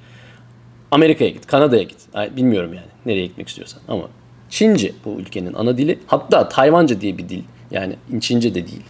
Amerika'ya 0.91 1.29
git, 1.29 1.47
Kanada'ya 1.47 1.83
git. 1.83 1.97
Bilmiyorum 2.37 2.73
yani 2.73 2.87
nereye 3.05 3.25
gitmek 3.25 3.47
istiyorsan 3.47 3.81
ama 3.87 4.09
Çince 4.49 4.91
bu 5.05 5.19
ülkenin 5.19 5.53
ana 5.53 5.77
dili. 5.77 5.99
Hatta 6.07 6.49
Tayvanca 6.49 7.01
diye 7.01 7.17
bir 7.17 7.29
dil. 7.29 7.43
Yani 7.71 7.95
Çince 8.21 8.55
de 8.55 8.67
değil. 8.67 8.83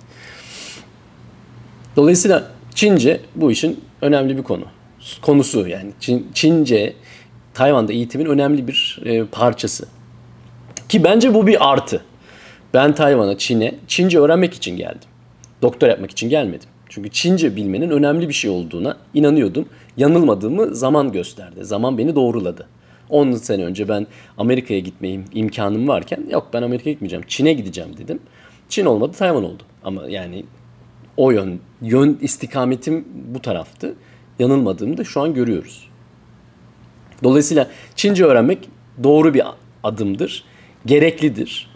Dolayısıyla 1.95 2.51
Çince 2.75 3.21
bu 3.35 3.51
işin 3.51 3.79
önemli 4.01 4.37
bir 4.37 4.43
konu. 4.43 4.63
Konusu 5.21 5.67
yani 5.67 5.91
Çin, 5.99 6.27
Çince 6.33 6.93
Tayvan'da 7.53 7.93
eğitimin 7.93 8.25
önemli 8.25 8.67
bir 8.67 8.99
e, 9.05 9.25
parçası. 9.25 9.87
Ki 10.89 11.03
bence 11.03 11.33
bu 11.33 11.47
bir 11.47 11.71
artı. 11.71 12.01
Ben 12.73 12.95
Tayvan'a, 12.95 13.37
Çin'e 13.37 13.75
Çince 13.87 14.19
öğrenmek 14.19 14.53
için 14.53 14.77
geldim. 14.77 15.09
Doktor 15.61 15.87
yapmak 15.87 16.11
için 16.11 16.29
gelmedim. 16.29 16.69
Çünkü 16.89 17.09
Çince 17.09 17.55
bilmenin 17.55 17.89
önemli 17.89 18.29
bir 18.29 18.33
şey 18.33 18.51
olduğuna 18.51 18.97
inanıyordum. 19.13 19.69
Yanılmadığımı 19.97 20.75
zaman 20.75 21.11
gösterdi. 21.11 21.65
Zaman 21.65 21.97
beni 21.97 22.15
doğruladı. 22.15 22.67
10 23.09 23.31
sene 23.31 23.65
önce 23.65 23.87
ben 23.87 24.07
Amerika'ya 24.37 24.79
gitmeyim 24.79 25.25
imkanım 25.33 25.87
varken 25.87 26.25
yok 26.31 26.49
ben 26.53 26.61
Amerika'ya 26.61 26.93
gitmeyeceğim. 26.93 27.25
Çin'e 27.27 27.53
gideceğim 27.53 27.97
dedim. 27.97 28.19
Çin 28.69 28.85
olmadı 28.85 29.17
Tayvan 29.17 29.43
oldu. 29.43 29.63
Ama 29.83 30.03
yani 30.09 30.43
o 31.17 31.31
yön. 31.31 31.59
Yön 31.81 32.17
istikametim 32.21 33.05
bu 33.33 33.41
taraftı. 33.41 33.95
Yanılmadığımı 34.39 34.97
da 34.97 35.03
şu 35.03 35.21
an 35.21 35.33
görüyoruz. 35.33 35.87
Dolayısıyla 37.23 37.67
Çince 37.95 38.25
öğrenmek 38.25 38.69
doğru 39.03 39.33
bir 39.33 39.43
adımdır. 39.83 40.43
Gereklidir. 40.85 41.69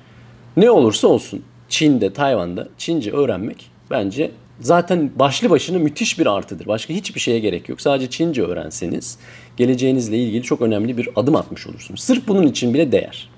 Ne 0.58 0.72
olursa 0.72 1.08
olsun 1.08 1.44
Çin'de, 1.70 2.14
Tayvan'da 2.14 2.70
Çince 2.78 3.12
öğrenmek 3.12 3.72
bence 3.92 4.32
zaten 4.62 5.12
başlı 5.16 5.50
başına 5.50 5.80
müthiş 5.80 6.20
bir 6.20 6.26
artıdır. 6.26 6.66
Başka 6.66 6.94
hiçbir 6.94 7.20
şeye 7.20 7.40
gerek 7.40 7.70
yok. 7.70 7.82
Sadece 7.82 8.10
Çince 8.10 8.44
öğrenseniz 8.44 9.18
geleceğinizle 9.58 10.18
ilgili 10.18 10.44
çok 10.44 10.62
önemli 10.62 10.98
bir 10.98 11.10
adım 11.16 11.36
atmış 11.36 11.68
olursunuz. 11.68 12.02
Sırf 12.02 12.28
bunun 12.28 12.48
için 12.48 12.74
bile 12.74 12.92
değer. 12.92 13.30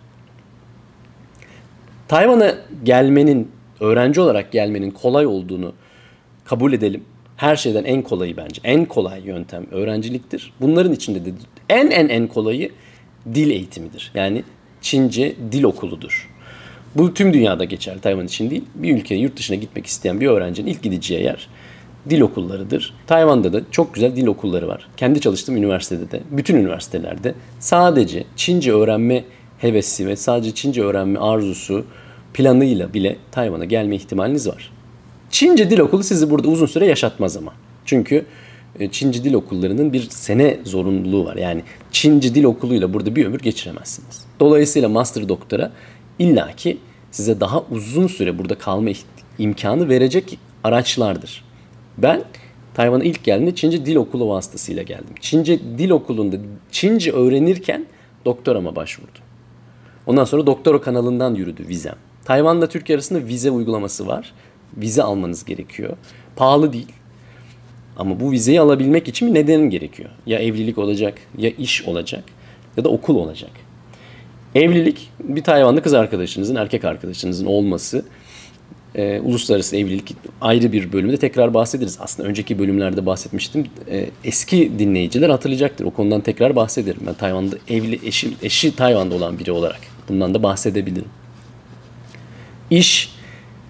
Tayvan'a 2.08 2.56
gelmenin, 2.84 3.52
öğrenci 3.80 4.22
olarak 4.22 4.52
gelmenin 4.52 4.92
kolay 4.92 5.26
olduğunu 5.26 5.74
kabul 6.46 6.74
edelim. 6.74 7.04
Her 7.38 7.56
şeyden 7.56 7.84
en 7.84 8.02
kolayı 8.02 8.38
bence. 8.38 8.62
En 8.64 8.86
kolay 8.86 9.22
yöntem 9.26 9.66
öğrenciliktir. 9.72 10.54
Bunların 10.62 10.94
içinde 10.94 11.26
de 11.26 11.30
en 11.70 11.92
en 11.92 12.10
en 12.10 12.28
kolayı 12.28 12.72
dil 13.34 13.50
eğitimidir. 13.50 14.12
Yani 14.16 14.44
Çince 14.82 15.36
dil 15.52 15.64
okuludur. 15.64 16.30
Bu 16.96 17.14
tüm 17.14 17.34
dünyada 17.34 17.64
geçerli 17.64 18.02
Tayvan 18.02 18.26
için 18.26 18.50
değil. 18.50 18.64
Bir 18.76 18.98
ülkeye 18.98 19.22
yurt 19.22 19.38
dışına 19.38 19.56
gitmek 19.56 19.86
isteyen 19.86 20.22
bir 20.22 20.28
öğrencinin 20.28 20.72
ilk 20.72 20.84
gideceği 20.84 21.24
yer 21.24 21.48
dil 22.10 22.22
okullarıdır. 22.22 22.94
Tayvan'da 23.08 23.54
da 23.54 23.62
çok 23.72 23.94
güzel 23.94 24.16
dil 24.16 24.28
okulları 24.28 24.68
var. 24.68 24.88
Kendi 24.98 25.22
çalıştığım 25.22 25.58
üniversitede 25.58 26.12
de, 26.12 26.22
bütün 26.32 26.56
üniversitelerde 26.56 27.36
sadece 27.60 28.24
Çince 28.36 28.74
öğrenme 28.74 29.24
hevesi 29.58 30.08
ve 30.08 30.16
sadece 30.16 30.52
Çince 30.52 30.84
öğrenme 30.84 31.20
arzusu 31.20 31.86
planıyla 32.34 32.94
bile 32.94 33.18
Tayvan'a 33.32 33.66
gelme 33.66 33.96
ihtimaliniz 33.96 34.48
var. 34.48 34.72
Çince 35.30 35.70
dil 35.70 35.80
okulu 35.80 36.04
sizi 36.04 36.30
burada 36.30 36.48
uzun 36.48 36.66
süre 36.66 36.86
yaşatmaz 36.86 37.38
ama. 37.38 37.54
Çünkü 37.86 38.26
e, 38.80 38.92
Çince 38.92 39.24
dil 39.24 39.34
okullarının 39.34 39.94
bir 39.94 40.10
sene 40.10 40.60
zorunluluğu 40.64 41.26
var. 41.26 41.36
Yani 41.36 41.64
Çince 41.92 42.36
dil 42.36 42.44
okuluyla 42.44 42.94
burada 42.94 43.16
bir 43.16 43.26
ömür 43.26 43.40
geçiremezsiniz. 43.40 44.26
Dolayısıyla 44.40 44.90
master 44.90 45.30
doktora 45.30 45.72
illaki 46.20 46.78
size 47.12 47.40
daha 47.40 47.64
uzun 47.72 48.08
süre 48.08 48.40
burada 48.40 48.58
kalma 48.58 48.90
imkanı 49.40 49.90
verecek 49.90 50.40
araçlardır. 50.64 51.44
Ben 51.98 52.24
Tayvan'a 52.74 53.04
ilk 53.04 53.24
geldiğimde 53.24 53.56
Çince 53.56 53.86
dil 53.86 53.96
okulu 53.96 54.30
vasıtasıyla 54.30 54.84
geldim. 54.84 55.16
Çince 55.20 55.60
dil 55.60 55.90
okulunda 55.90 56.38
Çince 56.72 57.12
öğrenirken 57.12 57.86
doktorama 58.26 58.76
başvurdum. 58.76 59.22
Ondan 60.06 60.26
sonra 60.26 60.48
doktora 60.48 60.82
kanalından 60.82 61.36
yürüdü 61.36 61.68
vizem. 61.68 61.96
Tayvan'la 62.26 62.70
Türkiye 62.70 62.96
arasında 62.96 63.28
vize 63.28 63.52
uygulaması 63.52 64.08
var. 64.08 64.34
Vize 64.78 65.04
almanız 65.04 65.46
gerekiyor. 65.46 65.98
Pahalı 66.36 66.74
değil. 66.74 66.92
Ama 67.98 68.20
bu 68.20 68.32
vizeyi 68.32 68.62
alabilmek 68.62 69.08
için 69.08 69.28
bir 69.28 69.34
nedenin 69.34 69.70
gerekiyor. 69.70 70.10
Ya 70.26 70.40
evlilik 70.40 70.78
olacak, 70.78 71.20
ya 71.38 71.50
iş 71.50 71.84
olacak, 71.84 72.24
ya 72.78 72.84
da 72.84 72.90
okul 72.90 73.16
olacak. 73.16 73.52
Evlilik 74.56 75.10
bir 75.20 75.44
Tayvanlı 75.44 75.82
kız 75.82 75.94
arkadaşınızın, 75.94 76.56
erkek 76.56 76.86
arkadaşınızın 76.86 77.46
olması. 77.46 78.06
E, 78.96 79.20
uluslararası 79.20 79.78
evlilik 79.78 80.16
ayrı 80.42 80.72
bir 80.72 80.94
bölümde 80.94 81.18
tekrar 81.18 81.54
bahsederiz. 81.54 81.98
Aslında 82.00 82.30
önceki 82.30 82.60
bölümlerde 82.60 83.06
bahsetmiştim. 83.06 83.68
E, 83.92 84.10
eski 84.24 84.72
dinleyiciler 84.80 85.30
hatırlayacaktır. 85.30 85.86
O 85.86 85.92
konudan 85.92 86.22
tekrar 86.22 86.56
bahsederim. 86.56 87.02
Ben 87.08 87.14
Tayvan'da 87.14 87.56
evli 87.70 88.08
eşi, 88.08 88.34
eşi 88.42 88.76
Tayvan'da 88.76 89.16
olan 89.16 89.40
biri 89.40 89.52
olarak 89.52 89.80
bundan 90.10 90.34
da 90.34 90.44
bahsedebilirim. 90.44 91.10
İş 92.70 93.10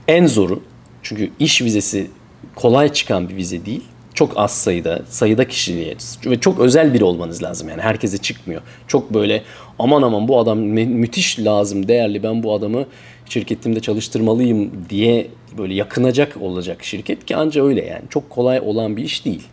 en 0.08 0.28
zoru. 0.28 0.63
Çünkü 1.04 1.30
iş 1.39 1.62
vizesi 1.62 2.08
kolay 2.56 2.93
çıkan 2.93 3.30
bir 3.30 3.36
vize 3.36 3.65
değil. 3.65 3.84
Çok 4.13 4.34
az 4.36 4.52
sayıda, 4.52 5.02
sayıda 5.10 5.47
kişiliğe 5.47 5.95
ve 6.26 6.39
çok 6.39 6.60
özel 6.60 6.93
biri 6.93 7.04
olmanız 7.04 7.43
lazım. 7.43 7.69
Yani 7.69 7.82
herkese 7.82 8.17
çıkmıyor. 8.17 8.62
Çok 8.88 9.13
böyle 9.13 9.43
aman 9.80 10.02
aman 10.02 10.28
bu 10.28 10.39
adam 10.39 10.60
mü- 10.60 10.86
müthiş 10.86 11.39
lazım, 11.39 11.88
değerli 11.88 12.23
ben 12.23 12.43
bu 12.43 12.54
adamı 12.54 12.86
şirketimde 13.30 13.80
çalıştırmalıyım 13.80 14.71
diye 14.89 15.28
böyle 15.58 15.73
yakınacak 15.73 16.38
olacak 16.41 16.84
şirket 16.84 17.26
ki 17.26 17.36
anca 17.36 17.65
öyle 17.65 17.86
yani. 17.86 18.04
Çok 18.10 18.30
kolay 18.30 18.60
olan 18.60 18.97
bir 18.97 19.04
iş 19.04 19.26
değil. 19.26 19.43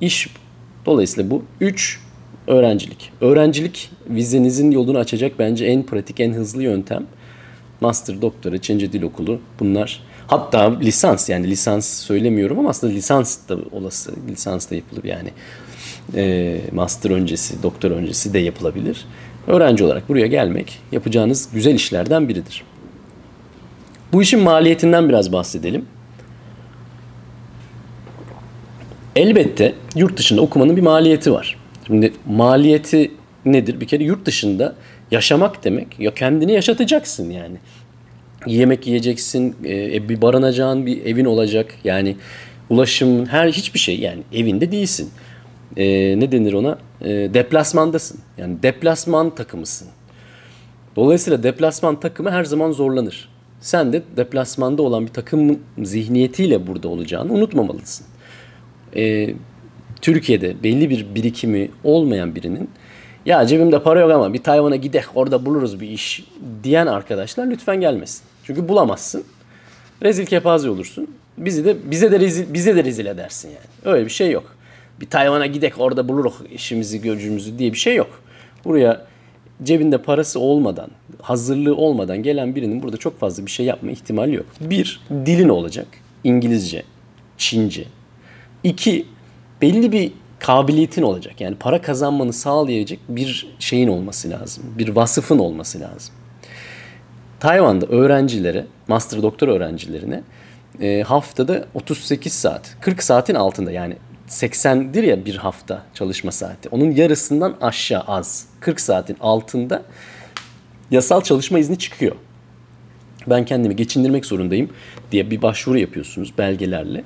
İş 0.00 0.28
dolayısıyla 0.86 1.30
bu 1.30 1.44
üç 1.60 2.00
öğrencilik. 2.46 3.10
Öğrencilik 3.20 3.90
vizenizin 4.08 4.70
yolunu 4.70 4.98
açacak 4.98 5.38
bence 5.38 5.66
en 5.66 5.82
pratik, 5.82 6.20
en 6.20 6.32
hızlı 6.32 6.62
yöntem. 6.62 7.06
Master, 7.80 8.22
doktora, 8.22 8.58
Çince 8.58 8.92
Dil 8.92 9.02
Okulu 9.02 9.40
bunlar. 9.60 10.00
Hatta 10.26 10.78
lisans 10.80 11.28
yani 11.28 11.48
lisans 11.48 12.02
söylemiyorum 12.02 12.58
ama 12.58 12.68
aslında 12.68 12.92
lisans 12.92 13.38
da 13.48 13.56
olası. 13.72 14.12
Lisans 14.28 14.70
da 14.70 14.74
yapılır 14.74 15.04
yani. 15.04 15.30
E, 16.14 16.60
master 16.72 17.10
öncesi, 17.10 17.62
doktor 17.62 17.90
öncesi 17.90 18.34
de 18.34 18.38
yapılabilir. 18.38 19.06
Öğrenci 19.46 19.84
olarak 19.84 20.08
buraya 20.08 20.26
gelmek 20.26 20.78
yapacağınız 20.92 21.48
güzel 21.52 21.74
işlerden 21.74 22.28
biridir. 22.28 22.64
Bu 24.12 24.22
işin 24.22 24.40
maliyetinden 24.40 25.08
biraz 25.08 25.32
bahsedelim. 25.32 25.86
Elbette 29.16 29.74
yurt 29.94 30.16
dışında 30.16 30.40
okumanın 30.40 30.76
bir 30.76 30.82
maliyeti 30.82 31.32
var. 31.32 31.56
Şimdi 31.86 32.12
maliyeti 32.26 33.10
nedir? 33.44 33.80
Bir 33.80 33.86
kere 33.86 34.04
yurt 34.04 34.26
dışında 34.26 34.74
yaşamak 35.10 35.64
demek 35.64 36.00
ya 36.00 36.14
kendini 36.14 36.52
yaşatacaksın 36.52 37.30
yani. 37.30 37.56
Yemek 38.46 38.86
yiyeceksin, 38.86 39.56
e, 39.64 40.08
bir 40.08 40.22
barınacağın 40.22 40.86
bir 40.86 41.04
evin 41.04 41.24
olacak. 41.24 41.74
Yani 41.84 42.16
ulaşım 42.70 43.26
her 43.26 43.48
hiçbir 43.48 43.78
şey 43.78 44.00
yani 44.00 44.22
evinde 44.32 44.72
değilsin. 44.72 45.10
E, 45.76 45.84
ne 46.20 46.32
denir 46.32 46.52
ona? 46.52 46.78
E, 47.00 47.08
deplasmandasın. 47.10 48.20
Yani 48.38 48.62
deplasman 48.62 49.34
takımısın. 49.34 49.88
Dolayısıyla 50.96 51.42
deplasman 51.42 52.00
takımı 52.00 52.30
her 52.30 52.44
zaman 52.44 52.70
zorlanır. 52.72 53.28
Sen 53.60 53.92
de 53.92 54.02
deplasmanda 54.16 54.82
olan 54.82 55.06
bir 55.06 55.12
takım 55.12 55.58
zihniyetiyle 55.82 56.66
burada 56.66 56.88
olacağını 56.88 57.32
unutmamalısın. 57.32 58.06
Ee, 58.96 59.34
Türkiye'de 60.00 60.62
belli 60.62 60.90
bir 60.90 61.14
birikimi 61.14 61.70
olmayan 61.84 62.34
birinin 62.34 62.70
ya 63.26 63.46
cebimde 63.46 63.82
para 63.82 64.00
yok 64.00 64.10
ama 64.10 64.34
bir 64.34 64.42
Tayvan'a 64.42 64.76
gidek 64.76 65.04
orada 65.14 65.46
buluruz 65.46 65.80
bir 65.80 65.88
iş 65.88 66.24
diyen 66.64 66.86
arkadaşlar 66.86 67.46
lütfen 67.46 67.80
gelmesin. 67.80 68.22
Çünkü 68.54 68.68
bulamazsın. 68.68 69.24
Rezil 70.02 70.26
kepaze 70.26 70.70
olursun. 70.70 71.08
Bizi 71.38 71.64
de 71.64 71.76
bize 71.90 72.12
de 72.12 72.20
rezil 72.20 72.54
bize 72.54 72.76
de 72.76 72.84
rezil 72.84 73.06
edersin 73.06 73.48
yani. 73.48 73.94
Öyle 73.94 74.04
bir 74.04 74.10
şey 74.10 74.30
yok. 74.30 74.56
Bir 75.00 75.10
Tayvan'a 75.10 75.46
gidek 75.46 75.80
orada 75.80 76.08
buluruz 76.08 76.34
işimizi 76.50 77.00
gücümüzü 77.00 77.58
diye 77.58 77.72
bir 77.72 77.78
şey 77.78 77.96
yok. 77.96 78.22
Buraya 78.64 79.06
cebinde 79.62 79.98
parası 79.98 80.40
olmadan, 80.40 80.90
hazırlığı 81.22 81.76
olmadan 81.76 82.22
gelen 82.22 82.54
birinin 82.54 82.82
burada 82.82 82.96
çok 82.96 83.20
fazla 83.20 83.46
bir 83.46 83.50
şey 83.50 83.66
yapma 83.66 83.90
ihtimali 83.90 84.34
yok. 84.34 84.46
Bir, 84.60 85.00
dilin 85.26 85.48
olacak. 85.48 85.86
İngilizce, 86.24 86.82
Çince. 87.38 87.84
İki, 88.64 89.06
belli 89.62 89.92
bir 89.92 90.12
kabiliyetin 90.38 91.02
olacak. 91.02 91.40
Yani 91.40 91.56
para 91.56 91.82
kazanmanı 91.82 92.32
sağlayacak 92.32 92.98
bir 93.08 93.54
şeyin 93.58 93.88
olması 93.88 94.30
lazım. 94.30 94.64
Bir 94.78 94.88
vasıfın 94.88 95.38
olması 95.38 95.80
lazım. 95.80 96.14
Tayvan'da 97.42 97.86
öğrencilere, 97.86 98.66
master 98.88 99.22
doktor 99.22 99.48
öğrencilerine 99.48 100.22
e, 100.80 101.02
haftada 101.02 101.64
38 101.74 102.32
saat, 102.32 102.76
40 102.80 103.02
saatin 103.02 103.34
altında 103.34 103.72
yani 103.72 103.96
80'dir 104.28 105.02
ya 105.02 105.24
bir 105.24 105.36
hafta 105.36 105.82
çalışma 105.94 106.32
saati. 106.32 106.68
Onun 106.68 106.90
yarısından 106.90 107.56
aşağı 107.60 108.00
az. 108.00 108.46
40 108.60 108.80
saatin 108.80 109.16
altında 109.20 109.82
yasal 110.90 111.20
çalışma 111.20 111.58
izni 111.58 111.78
çıkıyor. 111.78 112.16
Ben 113.26 113.44
kendimi 113.44 113.76
geçindirmek 113.76 114.26
zorundayım 114.26 114.70
diye 115.12 115.30
bir 115.30 115.42
başvuru 115.42 115.78
yapıyorsunuz 115.78 116.32
belgelerle. 116.38 117.04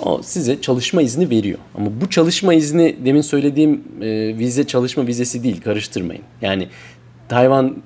O 0.00 0.22
size 0.22 0.60
çalışma 0.60 1.02
izni 1.02 1.30
veriyor. 1.30 1.58
Ama 1.74 2.00
bu 2.00 2.10
çalışma 2.10 2.54
izni 2.54 2.96
demin 3.04 3.20
söylediğim 3.20 3.84
e, 4.02 4.38
vize 4.38 4.66
çalışma 4.66 5.06
vizesi 5.06 5.42
değil 5.42 5.60
karıştırmayın. 5.60 6.22
Yani 6.42 6.68
Tayvan 7.32 7.76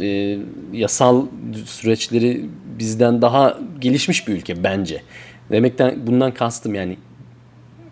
e, 0.00 0.38
yasal 0.72 1.26
süreçleri 1.66 2.46
bizden 2.78 3.22
daha 3.22 3.58
gelişmiş 3.78 4.28
bir 4.28 4.32
ülke 4.32 4.64
bence. 4.64 5.02
Demekten 5.50 6.06
bundan 6.06 6.34
kastım 6.34 6.74
yani 6.74 6.96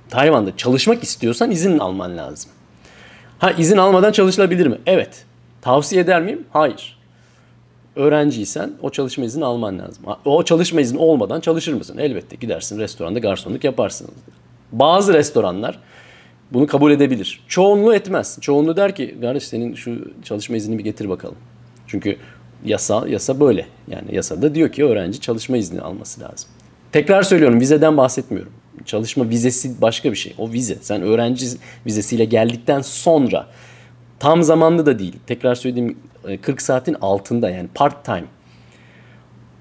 Tayvan'da 0.09 0.57
çalışmak 0.57 1.03
istiyorsan 1.03 1.51
izin 1.51 1.79
alman 1.79 2.17
lazım. 2.17 2.51
Ha 3.39 3.51
izin 3.51 3.77
almadan 3.77 4.13
çalışılabilir 4.13 4.67
mi? 4.67 4.79
Evet. 4.87 5.25
Tavsiye 5.63 6.03
eder 6.03 6.23
miyim? 6.23 6.45
Hayır. 6.53 6.99
Öğrenciysen 7.97 8.73
o 8.83 8.91
çalışma 8.91 9.25
izni 9.25 9.45
alman 9.45 9.79
lazım. 9.79 10.05
O 10.25 10.43
çalışma 10.43 10.81
izni 10.81 10.99
olmadan 10.99 11.41
çalışır 11.41 11.73
mısın? 11.73 11.99
Elbette 11.99 12.37
gidersin 12.37 12.79
restoranda 12.79 13.19
garsonluk 13.19 13.65
yaparsın. 13.65 14.09
Bazı 14.73 15.15
restoranlar 15.15 15.79
bunu 16.53 16.67
kabul 16.67 16.91
edebilir. 16.91 17.45
Çoğunluğu 17.49 17.95
etmez. 17.95 18.39
Çoğunluğu 18.41 18.77
der 18.77 18.95
ki 18.95 19.17
kardeş 19.21 19.45
senin 19.45 19.75
şu 19.75 20.13
çalışma 20.23 20.57
iznini 20.57 20.79
bir 20.79 20.85
getir 20.85 21.09
bakalım. 21.09 21.37
Çünkü 21.87 22.17
yasa 22.65 23.09
yasa 23.09 23.41
böyle. 23.41 23.67
Yani 23.89 24.15
yasada 24.15 24.55
diyor 24.55 24.73
ki 24.73 24.85
öğrenci 24.85 25.21
çalışma 25.21 25.57
izni 25.57 25.81
alması 25.81 26.21
lazım. 26.21 26.51
Tekrar 26.93 27.23
söylüyorum 27.23 27.61
vizeden 27.61 27.97
bahsetmiyorum. 27.97 28.53
Çalışma 28.85 29.29
vizesi 29.29 29.81
başka 29.81 30.11
bir 30.11 30.17
şey. 30.17 30.35
O 30.39 30.53
vize. 30.53 30.79
Sen 30.81 31.03
öğrenci 31.03 31.47
vizesiyle 31.87 32.25
geldikten 32.25 32.81
sonra 32.81 33.47
tam 34.19 34.43
zamanlı 34.43 34.87
da 34.87 34.99
değil. 34.99 35.17
Tekrar 35.27 35.55
söylediğim 35.55 35.99
40 36.43 36.63
saatin 36.63 36.97
altında 37.01 37.51
yani 37.51 37.69
part 37.75 38.05
time. 38.05 38.25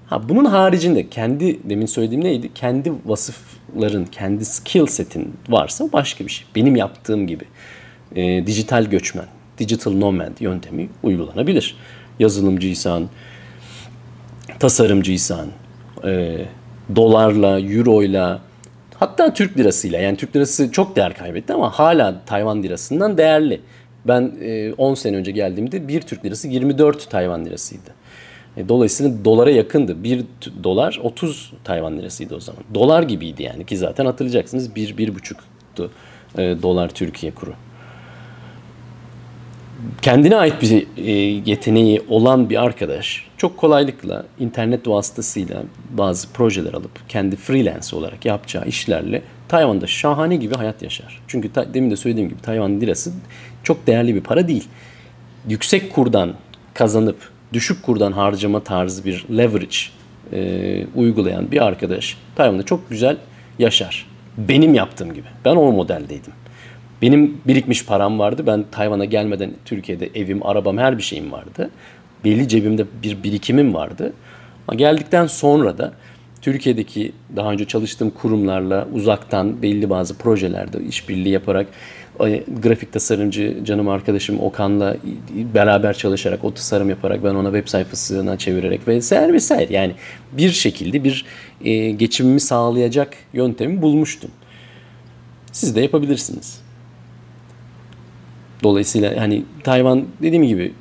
Ha, 0.06 0.28
bunun 0.28 0.44
haricinde 0.44 1.08
kendi 1.08 1.70
demin 1.70 1.86
söylediğim 1.86 2.24
neydi? 2.24 2.50
Kendi 2.54 2.92
vasıfların, 3.06 4.04
kendi 4.04 4.44
skill 4.44 4.86
setin 4.86 5.34
varsa 5.48 5.92
başka 5.92 6.24
bir 6.24 6.30
şey. 6.30 6.46
Benim 6.54 6.76
yaptığım 6.76 7.26
gibi 7.26 7.44
e, 8.16 8.46
dijital 8.46 8.84
göçmen, 8.84 9.26
digital 9.58 9.92
nomad 9.92 10.40
yöntemi 10.40 10.88
uygulanabilir. 11.02 11.76
Yazılımcıysan, 12.18 13.08
tasarımcıysan, 14.58 15.46
e, 16.04 16.38
dolarla, 16.96 17.60
euroyla, 17.60 18.40
hatta 18.94 19.34
Türk 19.34 19.58
lirasıyla 19.58 20.00
yani 20.00 20.16
Türk 20.16 20.36
lirası 20.36 20.72
çok 20.72 20.96
değer 20.96 21.14
kaybetti 21.14 21.52
ama 21.52 21.70
hala 21.70 22.24
Tayvan 22.26 22.62
lirasından 22.62 23.18
değerli. 23.18 23.60
Ben 24.04 24.32
e, 24.40 24.72
10 24.72 24.94
sene 24.94 25.16
önce 25.16 25.30
geldiğimde 25.30 25.88
bir 25.88 26.00
Türk 26.00 26.24
lirası 26.24 26.48
24 26.48 27.10
Tayvan 27.10 27.44
lirasıydı. 27.44 27.90
E, 28.56 28.68
dolayısıyla 28.68 29.24
dolara 29.24 29.50
yakındı. 29.50 30.04
1 30.04 30.24
dolar 30.64 31.00
30 31.02 31.52
Tayvan 31.64 31.98
lirasıydı 31.98 32.36
o 32.36 32.40
zaman. 32.40 32.62
Dolar 32.74 33.02
gibiydi 33.02 33.42
yani 33.42 33.66
ki 33.66 33.76
zaten 33.76 34.06
hatırlayacaksınız 34.06 34.74
1 34.74 34.96
bir, 34.96 35.08
1,5'tu 35.08 35.90
e, 36.38 36.62
dolar 36.62 36.88
Türkiye 36.88 37.34
kuru. 37.34 37.54
Kendine 40.02 40.36
ait 40.36 40.62
bir 40.62 40.86
e, 40.96 41.12
yeteneği 41.50 42.02
olan 42.08 42.50
bir 42.50 42.62
arkadaş 42.62 43.26
çok 43.36 43.56
kolaylıkla 43.56 44.26
internet 44.38 44.88
vasıtasıyla 44.88 45.62
bazı 45.90 46.28
projeler 46.28 46.74
alıp 46.74 47.08
kendi 47.08 47.36
freelance 47.36 47.96
olarak 47.96 48.24
yapacağı 48.24 48.66
işlerle 48.66 49.22
Tayvan'da 49.48 49.86
şahane 49.86 50.36
gibi 50.36 50.54
hayat 50.54 50.82
yaşar. 50.82 51.22
Çünkü 51.26 51.52
ta, 51.52 51.74
demin 51.74 51.90
de 51.90 51.96
söylediğim 51.96 52.28
gibi 52.28 52.40
Tayvan 52.40 52.80
lirası 52.80 53.12
çok 53.62 53.86
değerli 53.86 54.14
bir 54.14 54.20
para 54.20 54.48
değil. 54.48 54.68
Yüksek 55.48 55.92
kurdan 55.92 56.34
kazanıp 56.74 57.16
düşük 57.52 57.82
kurdan 57.82 58.12
harcama 58.12 58.60
tarzı 58.60 59.04
bir 59.04 59.24
leverage 59.36 59.76
e, 60.32 60.86
uygulayan 60.94 61.50
bir 61.50 61.66
arkadaş 61.66 62.16
Tayvan'da 62.36 62.62
çok 62.62 62.90
güzel 62.90 63.16
yaşar. 63.58 64.06
Benim 64.38 64.74
yaptığım 64.74 65.14
gibi. 65.14 65.26
Ben 65.44 65.56
o 65.56 65.72
modeldeydim. 65.72 66.32
Benim 67.02 67.38
birikmiş 67.46 67.86
param 67.86 68.18
vardı. 68.18 68.46
Ben 68.46 68.64
Tayvan'a 68.70 69.04
gelmeden 69.04 69.50
Türkiye'de 69.64 70.10
evim, 70.14 70.46
arabam, 70.46 70.78
her 70.78 70.98
bir 70.98 71.02
şeyim 71.02 71.32
vardı. 71.32 71.70
Belli 72.24 72.48
cebimde 72.48 72.86
bir 73.02 73.22
birikimim 73.22 73.74
vardı. 73.74 74.12
Ama 74.68 74.78
geldikten 74.78 75.26
sonra 75.26 75.78
da 75.78 75.92
Türkiye'deki 76.42 77.12
daha 77.36 77.52
önce 77.52 77.64
çalıştığım 77.64 78.10
kurumlarla 78.10 78.88
uzaktan 78.92 79.62
belli 79.62 79.90
bazı 79.90 80.18
projelerde 80.18 80.84
işbirliği 80.84 81.32
yaparak 81.32 81.66
grafik 82.62 82.92
tasarımcı 82.92 83.64
canım 83.64 83.88
arkadaşım 83.88 84.40
Okan'la 84.40 84.96
beraber 85.54 85.94
çalışarak 85.94 86.44
o 86.44 86.54
tasarım 86.54 86.90
yaparak 86.90 87.24
ben 87.24 87.34
ona 87.34 87.48
web 87.48 87.68
sayfasına 87.68 88.38
çevirerek 88.38 88.88
vesaire 88.88 89.32
vesaire 89.32 89.72
yani 89.72 89.92
bir 90.32 90.50
şekilde 90.50 91.04
bir 91.04 91.24
e, 91.64 91.90
geçimimi 91.90 92.40
sağlayacak 92.40 93.16
yöntemi 93.32 93.82
bulmuştum. 93.82 94.30
Siz 95.52 95.76
de 95.76 95.80
yapabilirsiniz. 95.80 96.60
Dolayısıyla 98.62 99.20
hani 99.20 99.44
Tayvan 99.64 100.04
dediğim 100.22 100.44
gibi 100.44 100.72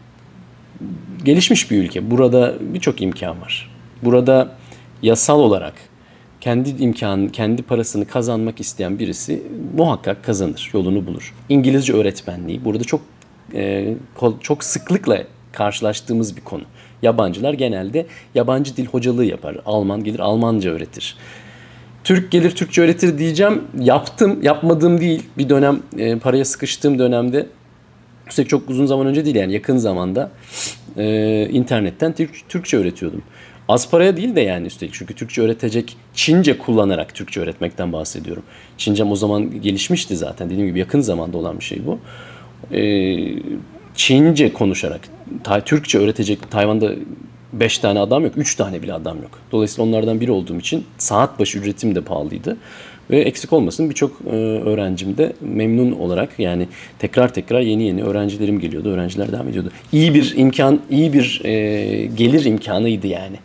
gelişmiş 1.23 1.71
bir 1.71 1.77
ülke. 1.77 2.11
Burada 2.11 2.53
birçok 2.59 3.01
imkan 3.01 3.41
var. 3.41 3.71
Burada 4.03 4.55
yasal 5.01 5.39
olarak 5.39 5.73
kendi 6.45 6.69
imkanı, 6.69 7.31
kendi 7.31 7.61
parasını 7.61 8.05
kazanmak 8.07 8.59
isteyen 8.59 8.99
birisi 8.99 9.43
muhakkak 9.77 10.23
kazanır, 10.23 10.69
yolunu 10.73 11.07
bulur. 11.07 11.33
İngilizce 11.49 11.93
öğretmenliği 11.93 12.65
burada 12.65 12.83
çok 12.83 13.01
e, 13.53 13.93
çok 14.41 14.63
sıklıkla 14.63 15.23
karşılaştığımız 15.51 16.37
bir 16.37 16.41
konu. 16.41 16.63
Yabancılar 17.01 17.53
genelde 17.53 18.05
yabancı 18.35 18.77
dil 18.77 18.85
hocalığı 18.85 19.25
yapar. 19.25 19.57
Alman 19.65 20.03
gelir 20.03 20.19
Almanca 20.19 20.71
öğretir. 20.71 21.17
Türk 22.03 22.31
gelir 22.31 22.51
Türkçe 22.51 22.81
öğretir 22.81 23.17
diyeceğim. 23.17 23.63
Yaptım, 23.79 24.43
yapmadığım 24.43 25.01
değil. 25.01 25.23
Bir 25.37 25.49
dönem 25.49 25.79
e, 25.97 26.19
paraya 26.19 26.45
sıkıştığım 26.45 26.99
dönemde 26.99 27.47
Üstelik 28.27 28.49
çok 28.49 28.69
uzun 28.69 28.85
zaman 28.85 29.07
önce 29.07 29.25
değil 29.25 29.35
yani 29.35 29.53
yakın 29.53 29.77
zamanda 29.77 30.31
e, 30.97 31.47
internetten 31.51 32.13
Türk, 32.13 32.49
Türkçe 32.49 32.77
öğretiyordum. 32.77 33.21
Az 33.69 33.89
paraya 33.89 34.17
değil 34.17 34.35
de 34.35 34.41
yani 34.41 34.67
üstelik 34.67 34.93
çünkü 34.93 35.13
Türkçe 35.13 35.41
öğretecek 35.41 35.97
Çince 36.13 36.57
kullanarak 36.57 37.15
Türkçe 37.15 37.41
öğretmekten 37.41 37.93
bahsediyorum. 37.93 38.43
Çincem 38.77 39.11
o 39.11 39.15
zaman 39.15 39.61
gelişmişti 39.61 40.17
zaten 40.17 40.49
dediğim 40.49 40.67
gibi 40.67 40.79
yakın 40.79 41.01
zamanda 41.01 41.37
olan 41.37 41.59
bir 41.59 41.63
şey 41.63 41.81
bu. 41.85 41.99
Ee, 42.75 43.17
Çince 43.95 44.53
konuşarak 44.53 45.01
ta, 45.43 45.61
Türkçe 45.61 45.99
öğretecek 45.99 46.51
Tayvan'da 46.51 46.91
5 47.53 47.77
tane 47.77 47.99
adam 47.99 48.23
yok, 48.23 48.33
3 48.37 48.55
tane 48.55 48.81
bile 48.81 48.93
adam 48.93 49.21
yok. 49.21 49.39
Dolayısıyla 49.51 49.89
onlardan 49.89 50.21
biri 50.21 50.31
olduğum 50.31 50.59
için 50.59 50.85
saat 50.97 51.39
başı 51.39 51.59
ücretim 51.59 51.95
de 51.95 52.01
pahalıydı. 52.01 52.57
Ve 53.09 53.19
eksik 53.19 53.53
olmasın 53.53 53.89
birçok 53.89 54.11
e, 54.25 54.35
öğrencim 54.35 55.17
de 55.17 55.33
memnun 55.41 55.91
olarak 55.91 56.39
yani 56.39 56.67
tekrar 56.99 57.33
tekrar 57.33 57.61
yeni 57.61 57.83
yeni 57.83 58.03
öğrencilerim 58.03 58.59
geliyordu. 58.59 58.89
Öğrenciler 58.89 59.31
devam 59.31 59.47
ediyordu. 59.47 59.71
İyi 59.91 60.13
bir 60.13 60.33
imkan, 60.37 60.79
iyi 60.89 61.13
bir 61.13 61.41
e, 61.43 62.05
gelir 62.05 62.45
imkanıydı 62.45 63.07
yani. 63.07 63.35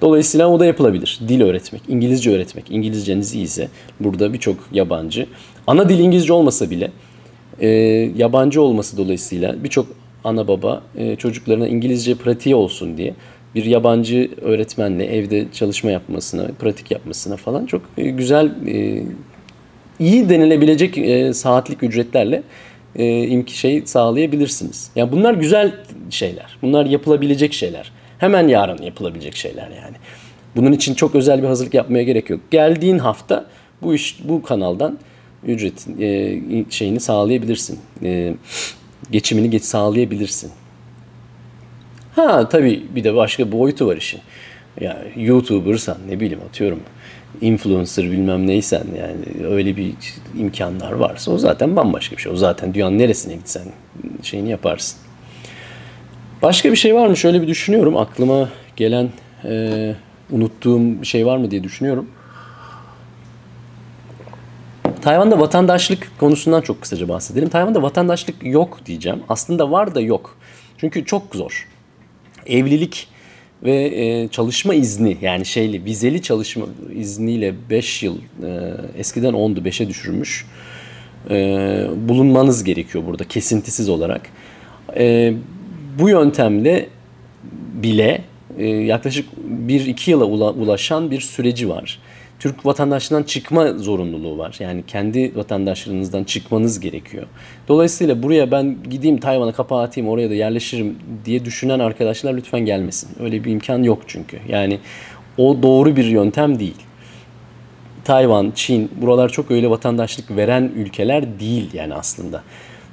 Dolayısıyla 0.00 0.48
o 0.48 0.60
da 0.60 0.66
yapılabilir. 0.66 1.20
Dil 1.28 1.40
öğretmek, 1.40 1.82
İngilizce 1.88 2.30
öğretmek. 2.30 2.64
İngilizceniz 2.70 3.34
iyiyse 3.34 3.68
burada 4.00 4.32
birçok 4.32 4.56
yabancı. 4.72 5.26
Ana 5.66 5.88
dil 5.88 5.98
İngilizce 5.98 6.32
olmasa 6.32 6.70
bile 6.70 6.90
e, 7.60 7.68
yabancı 8.16 8.62
olması 8.62 8.96
dolayısıyla 8.96 9.64
birçok 9.64 9.86
ana 10.24 10.48
baba 10.48 10.82
e, 10.96 11.16
çocuklarına 11.16 11.68
İngilizce 11.68 12.14
pratiği 12.14 12.54
olsun 12.54 12.96
diye 12.96 13.14
bir 13.54 13.64
yabancı 13.64 14.30
öğretmenle 14.40 15.06
evde 15.06 15.46
çalışma 15.52 15.90
yapmasına, 15.90 16.46
pratik 16.58 16.90
yapmasına 16.90 17.36
falan 17.36 17.66
çok 17.66 17.82
e, 17.98 18.10
güzel, 18.10 18.52
e, 18.66 19.02
iyi 19.98 20.28
denilebilecek 20.28 20.98
e, 20.98 21.34
saatlik 21.34 21.82
ücretlerle 21.82 22.42
imki 23.28 23.58
şey 23.58 23.82
sağlayabilirsiniz. 23.86 24.90
Yani 24.96 25.12
bunlar 25.12 25.34
güzel 25.34 25.74
şeyler. 26.10 26.58
Bunlar 26.62 26.86
yapılabilecek 26.86 27.52
şeyler. 27.52 27.92
Hemen 28.18 28.48
yarın 28.48 28.82
yapılabilecek 28.82 29.36
şeyler 29.36 29.62
yani. 29.62 29.96
Bunun 30.56 30.72
için 30.72 30.94
çok 30.94 31.14
özel 31.14 31.42
bir 31.42 31.48
hazırlık 31.48 31.74
yapmaya 31.74 32.02
gerek 32.02 32.30
yok. 32.30 32.40
Geldiğin 32.50 32.98
hafta 32.98 33.46
bu 33.82 33.94
iş 33.94 34.18
bu 34.24 34.42
kanaldan 34.42 34.98
ücret 35.46 35.86
şeyini 36.70 37.00
sağlayabilirsin. 37.00 37.78
geçimini 39.10 39.50
geç 39.50 39.62
sağlayabilirsin. 39.62 40.50
Ha 42.18 42.48
tabii 42.48 42.82
bir 42.94 43.04
de 43.04 43.14
başka 43.14 43.52
boyutu 43.52 43.86
var 43.86 43.96
işin. 43.96 44.20
Yani 44.80 44.98
YouTuber'san 45.16 45.96
ne 46.08 46.20
bileyim 46.20 46.40
atıyorum 46.48 46.80
influencer 47.40 48.04
bilmem 48.04 48.46
neysen 48.46 48.82
yani 48.98 49.46
öyle 49.46 49.76
bir 49.76 49.94
imkanlar 50.38 50.92
varsa 50.92 51.30
o 51.30 51.38
zaten 51.38 51.76
bambaşka 51.76 52.16
bir 52.16 52.22
şey. 52.22 52.32
O 52.32 52.36
zaten 52.36 52.74
dünyanın 52.74 52.98
neresine 52.98 53.34
gitsen 53.34 53.62
şeyini 54.22 54.50
yaparsın. 54.50 54.98
Başka 56.42 56.70
bir 56.70 56.76
şey 56.76 56.94
var 56.94 57.06
mı? 57.06 57.16
Şöyle 57.16 57.42
bir 57.42 57.48
düşünüyorum. 57.48 57.96
Aklıma 57.96 58.48
gelen 58.76 59.08
e, 59.44 59.94
unuttuğum 60.30 61.02
bir 61.02 61.06
şey 61.06 61.26
var 61.26 61.36
mı 61.36 61.50
diye 61.50 61.64
düşünüyorum. 61.64 62.08
Tayvan'da 65.02 65.40
vatandaşlık 65.40 66.12
konusundan 66.20 66.60
çok 66.60 66.82
kısaca 66.82 67.08
bahsedelim. 67.08 67.48
Tayvan'da 67.48 67.82
vatandaşlık 67.82 68.36
yok 68.42 68.78
diyeceğim. 68.86 69.22
Aslında 69.28 69.70
var 69.70 69.94
da 69.94 70.00
yok. 70.00 70.36
Çünkü 70.78 71.04
çok 71.04 71.34
zor 71.34 71.68
evlilik 72.48 73.08
ve 73.62 73.84
e, 73.94 74.28
çalışma 74.28 74.74
izni 74.74 75.16
yani 75.22 75.46
şeyli 75.46 75.84
vizeli 75.84 76.22
çalışma 76.22 76.66
izniyle 76.94 77.54
5 77.70 78.02
yıl 78.02 78.16
e, 78.16 78.70
eskiden 78.98 79.34
10'du 79.34 79.60
5'e 79.60 79.88
düşürmüş 79.88 80.46
e, 81.30 81.34
bulunmanız 82.08 82.64
gerekiyor 82.64 83.06
burada 83.06 83.24
kesintisiz 83.24 83.88
olarak. 83.88 84.30
E, 84.96 85.34
bu 85.98 86.08
yöntemle 86.08 86.88
bile 87.74 88.24
e, 88.58 88.66
yaklaşık 88.66 89.28
1-2 89.68 90.10
yıla 90.10 90.24
ulaşan 90.50 91.10
bir 91.10 91.20
süreci 91.20 91.68
var. 91.68 91.98
Türk 92.38 92.66
vatandaşlığından 92.66 93.22
çıkma 93.22 93.72
zorunluluğu 93.72 94.38
var. 94.38 94.56
Yani 94.58 94.84
kendi 94.86 95.36
vatandaşlığınızdan 95.36 96.24
çıkmanız 96.24 96.80
gerekiyor. 96.80 97.26
Dolayısıyla 97.68 98.22
buraya 98.22 98.50
ben 98.50 98.76
gideyim 98.90 99.20
Tayvan'a 99.20 99.52
kapağı 99.52 99.82
atayım 99.82 100.08
oraya 100.08 100.30
da 100.30 100.34
yerleşirim 100.34 100.98
diye 101.24 101.44
düşünen 101.44 101.78
arkadaşlar 101.78 102.34
lütfen 102.34 102.60
gelmesin. 102.60 103.10
Öyle 103.20 103.44
bir 103.44 103.52
imkan 103.52 103.82
yok 103.82 104.02
çünkü. 104.06 104.38
Yani 104.48 104.78
o 105.38 105.62
doğru 105.62 105.96
bir 105.96 106.04
yöntem 106.04 106.58
değil. 106.58 106.76
Tayvan, 108.04 108.52
Çin 108.54 108.90
buralar 109.00 109.28
çok 109.28 109.50
öyle 109.50 109.70
vatandaşlık 109.70 110.36
veren 110.36 110.72
ülkeler 110.76 111.40
değil 111.40 111.74
yani 111.74 111.94
aslında. 111.94 112.42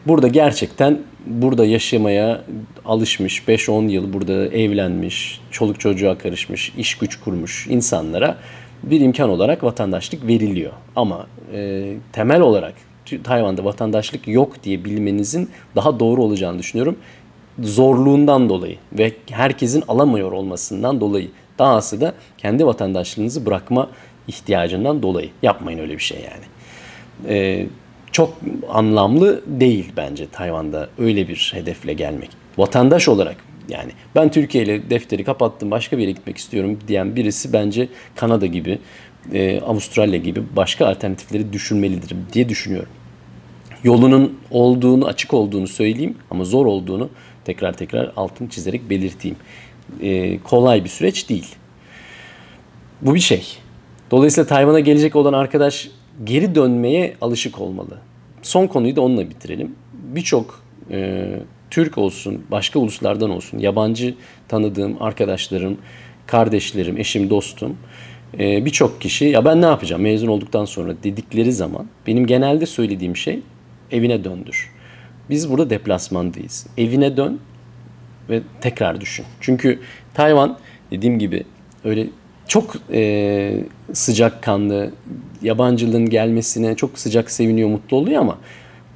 Burada 0.08 0.28
gerçekten 0.28 1.00
burada 1.26 1.66
yaşamaya 1.66 2.42
alışmış, 2.86 3.44
5-10 3.48 3.90
yıl 3.90 4.14
burada 4.14 4.48
evlenmiş, 4.48 5.42
çoluk 5.52 5.80
çocuğa 5.80 6.18
karışmış, 6.18 6.74
iş 6.78 6.98
güç 6.98 7.20
kurmuş 7.20 7.68
insanlara 7.70 8.38
bir 8.86 9.02
imkan 9.02 9.30
olarak 9.30 9.64
vatandaşlık 9.64 10.28
veriliyor. 10.28 10.72
Ama 10.96 11.28
e, 11.54 11.94
temel 12.12 12.42
olarak 12.42 12.74
Tayvan'da 13.24 13.66
vatandaşlık 13.66 14.28
yok 14.28 14.64
diye 14.64 14.86
bilmenizin 14.86 15.50
daha 15.76 16.00
doğru 16.00 16.24
olacağını 16.24 16.60
düşünüyorum. 16.60 16.96
Zorluğundan 17.60 18.50
dolayı 18.50 18.78
ve 18.94 19.12
herkesin 19.30 19.84
alamıyor 19.88 20.32
olmasından 20.32 21.02
dolayı. 21.02 21.30
Dahası 21.60 22.02
da 22.02 22.14
kendi 22.38 22.66
vatandaşlığınızı 22.66 23.46
bırakma 23.46 23.90
ihtiyacından 24.28 25.02
dolayı. 25.02 25.30
Yapmayın 25.42 25.80
öyle 25.80 25.94
bir 25.94 26.04
şey 26.04 26.18
yani. 26.18 26.46
Ee, 27.28 27.66
çok 28.12 28.34
anlamlı 28.70 29.42
değil 29.48 29.92
bence 29.98 30.28
Tayvan'da 30.30 30.90
öyle 30.98 31.28
bir 31.28 31.52
hedefle 31.56 31.94
gelmek. 31.94 32.30
Vatandaş 32.58 33.10
olarak 33.10 33.38
yani 33.70 33.92
ben 34.16 34.32
Türkiye 34.32 34.64
ile 34.64 34.90
defteri 34.90 35.24
kapattım 35.24 35.72
başka 35.72 35.98
bir 35.98 36.02
yere 36.02 36.12
gitmek 36.12 36.38
istiyorum 36.38 36.80
diyen 36.88 37.16
birisi 37.16 37.54
bence 37.54 37.90
Kanada 38.16 38.46
gibi, 38.46 38.80
e, 39.34 39.62
Avustralya 39.62 40.18
gibi 40.18 40.44
başka 40.56 40.88
alternatifleri 40.88 41.54
düşünmelidir 41.54 42.16
diye 42.34 42.50
düşünüyorum. 42.50 42.90
Yolunun 43.84 44.40
olduğunu, 44.52 45.06
açık 45.06 45.34
olduğunu 45.34 45.68
söyleyeyim 45.68 46.18
ama 46.32 46.44
zor 46.44 46.66
olduğunu 46.66 47.10
tekrar 47.46 47.74
tekrar 47.74 48.12
altın 48.16 48.48
çizerek 48.48 48.90
belirteyim. 48.90 49.38
E, 50.02 50.40
kolay 50.40 50.84
bir 50.84 50.90
süreç 50.90 51.30
değil. 51.30 51.56
Bu 53.02 53.16
bir 53.16 53.20
şey. 53.20 53.46
Dolayısıyla 54.12 54.48
Tayvan'a 54.48 54.80
gelecek 54.80 55.16
olan 55.16 55.34
arkadaş 55.34 55.90
geri 56.24 56.56
dönmeye 56.56 57.16
alışık 57.22 57.62
olmalı. 57.62 57.98
Son 58.42 58.68
konuyu 58.68 58.96
da 58.96 59.02
onunla 59.02 59.30
bitirelim. 59.30 59.76
Birçok 59.94 60.64
e, 60.92 61.30
Türk 61.76 61.98
olsun, 61.98 62.44
başka 62.52 62.80
uluslardan 62.80 63.30
olsun, 63.30 63.60
yabancı 63.60 64.16
tanıdığım 64.48 65.04
arkadaşlarım, 65.04 65.78
kardeşlerim, 66.28 66.98
eşim, 66.98 67.30
dostum 67.30 67.78
e, 68.40 68.66
birçok 68.66 69.02
kişi 69.02 69.26
ya 69.26 69.46
ben 69.46 69.62
ne 69.62 69.66
yapacağım 69.66 70.02
mezun 70.02 70.28
olduktan 70.28 70.66
sonra 70.66 70.94
dedikleri 71.04 71.54
zaman 71.54 71.88
benim 72.08 72.28
genelde 72.28 72.66
söylediğim 72.66 73.16
şey 73.16 73.40
evine 73.92 74.24
döndür. 74.24 74.72
Biz 75.30 75.50
burada 75.50 75.70
deplasmandayız. 75.70 76.68
Evine 76.78 77.18
dön 77.18 77.40
ve 78.30 78.42
tekrar 78.62 79.02
düşün. 79.02 79.26
Çünkü 79.42 79.80
Tayvan 80.14 80.58
dediğim 80.92 81.20
gibi 81.20 81.44
öyle 81.84 82.08
çok 82.48 82.76
e, 82.92 83.64
sıcak 83.94 84.44
kanlı, 84.44 84.92
yabancılığın 85.42 86.10
gelmesine 86.10 86.76
çok 86.76 87.00
sıcak 87.00 87.32
seviniyor, 87.32 87.70
mutlu 87.70 87.98
oluyor 87.98 88.22
ama 88.22 88.38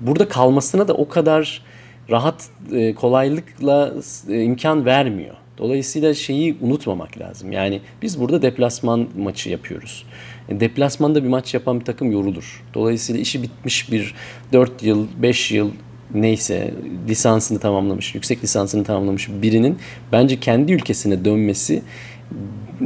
burada 0.01 0.27
kalmasına 0.27 0.87
da 0.87 0.93
o 0.93 1.07
kadar 1.09 1.68
rahat, 2.11 2.49
e, 2.73 2.93
kolaylıkla 2.93 3.93
e, 4.29 4.43
imkan 4.43 4.85
vermiyor. 4.85 5.35
Dolayısıyla 5.57 6.13
şeyi 6.13 6.57
unutmamak 6.61 7.17
lazım. 7.17 7.51
Yani 7.51 7.81
biz 8.01 8.19
burada 8.19 8.41
deplasman 8.41 9.07
maçı 9.17 9.49
yapıyoruz. 9.49 10.05
E, 10.49 10.59
deplasmanda 10.59 11.23
bir 11.23 11.29
maç 11.29 11.53
yapan 11.53 11.79
bir 11.79 11.85
takım 11.85 12.11
yorulur. 12.11 12.63
Dolayısıyla 12.73 13.21
işi 13.21 13.43
bitmiş 13.43 13.91
bir 13.91 14.15
4 14.53 14.83
yıl, 14.83 15.07
5 15.21 15.51
yıl 15.51 15.71
neyse 16.13 16.73
lisansını 17.07 17.59
tamamlamış, 17.59 18.15
yüksek 18.15 18.43
lisansını 18.43 18.83
tamamlamış 18.83 19.29
birinin 19.29 19.77
bence 20.11 20.39
kendi 20.39 20.73
ülkesine 20.73 21.25
dönmesi 21.25 21.83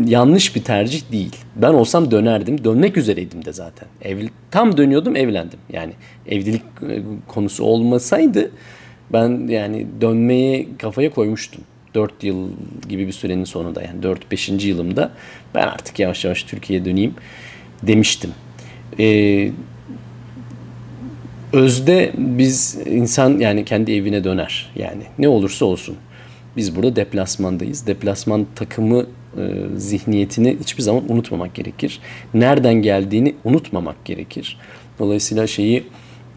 yanlış 0.06 0.56
bir 0.56 0.64
tercih 0.64 1.12
değil. 1.12 1.36
Ben 1.56 1.74
olsam 1.74 2.12
dönerdim. 2.12 2.64
Dönmek 2.64 2.98
üzereydim 2.98 3.46
de 3.46 3.54
zaten. 3.54 3.88
Ev, 4.02 4.28
tam 4.52 4.78
dönüyordum 4.78 5.16
evlendim. 5.16 5.60
Yani 5.70 5.94
evlilik 6.28 6.64
konusu 7.28 7.64
olmasaydı 7.64 8.52
ben 9.14 9.48
yani 9.48 9.88
dönmeye 10.02 10.68
kafaya 10.78 11.10
koymuştum. 11.10 11.62
4 11.96 12.24
yıl 12.24 12.50
gibi 12.90 13.08
bir 13.08 13.12
sürenin 13.12 13.44
sonunda 13.44 13.82
yani 13.82 14.02
4-5. 14.02 14.68
yılımda 14.68 15.12
ben 15.56 15.62
artık 15.62 16.00
yavaş 16.00 16.26
yavaş 16.26 16.44
Türkiye'ye 16.44 16.86
döneyim 16.86 17.14
demiştim. 17.84 18.32
Ee, 19.00 19.52
özde 21.54 22.12
biz 22.18 22.78
insan 22.86 23.40
yani 23.40 23.66
kendi 23.66 23.94
evine 23.94 24.24
döner 24.24 24.72
yani 24.76 25.04
ne 25.20 25.28
olursa 25.28 25.66
olsun. 25.66 25.96
Biz 26.58 26.76
burada 26.76 26.96
deplasmandayız. 26.96 27.88
Deplasman 27.88 28.48
takımı 28.56 29.06
e, 29.38 29.42
zihniyetini 29.78 30.58
hiçbir 30.60 30.84
zaman 30.84 31.12
unutmamak 31.12 31.56
gerekir. 31.56 32.00
Nereden 32.34 32.74
geldiğini 32.74 33.36
unutmamak 33.44 34.06
gerekir. 34.06 34.58
Dolayısıyla 35.00 35.48
şeyi 35.48 35.84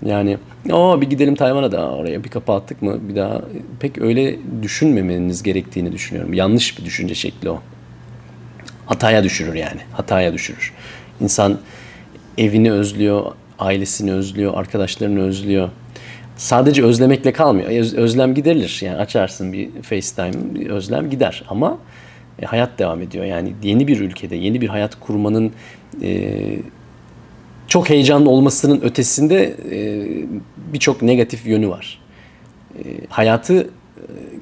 yani 0.05 0.39
o 0.73 1.01
bir 1.01 1.11
gidelim 1.11 1.35
Tayvan'a 1.35 1.73
da 1.73 1.91
oraya 1.91 2.25
bir 2.25 2.29
kapı 2.29 2.53
attık 2.53 2.83
mı 2.83 3.09
bir 3.09 3.17
daha 3.17 3.43
pek 3.81 3.99
öyle 3.99 4.37
düşünmemeniz 4.63 5.43
gerektiğini 5.43 5.93
düşünüyorum. 5.93 6.33
Yanlış 6.33 6.79
bir 6.79 6.85
düşünce 6.85 7.15
şekli 7.15 7.51
o. 7.51 7.63
Hataya 8.87 9.25
düşürür 9.25 9.55
yani. 9.55 9.81
Hataya 9.93 10.33
düşürür. 10.33 10.73
İnsan 11.21 11.59
evini 12.39 12.73
özlüyor, 12.73 13.25
ailesini 13.59 14.13
özlüyor, 14.13 14.55
arkadaşlarını 14.55 15.23
özlüyor. 15.23 15.69
Sadece 16.37 16.85
özlemekle 16.85 17.33
kalmıyor. 17.33 17.69
Özlem 17.97 18.35
giderilir. 18.35 18.81
Yani 18.83 18.97
açarsın 18.97 19.53
bir 19.53 19.83
FaceTime, 19.83 20.55
bir 20.55 20.71
özlem 20.71 21.11
gider. 21.11 21.45
Ama 21.49 21.79
e, 22.43 22.47
hayat 22.47 22.79
devam 22.79 23.03
ediyor. 23.03 23.25
Yani 23.25 23.53
yeni 23.63 23.89
bir 23.89 24.01
ülkede, 24.01 24.37
yeni 24.37 24.61
bir 24.61 24.69
hayat 24.69 25.01
kurmanın 25.01 25.53
e, 26.03 26.33
çok 27.69 27.91
heyecanlı 27.91 28.31
olmasının 28.31 28.81
ötesinde 28.81 29.57
e, 29.71 30.09
birçok 30.73 31.03
negatif 31.03 31.47
yönü 31.47 31.69
var. 31.69 32.01
E, 32.79 32.83
hayatı 33.09 33.55
e, 33.63 33.67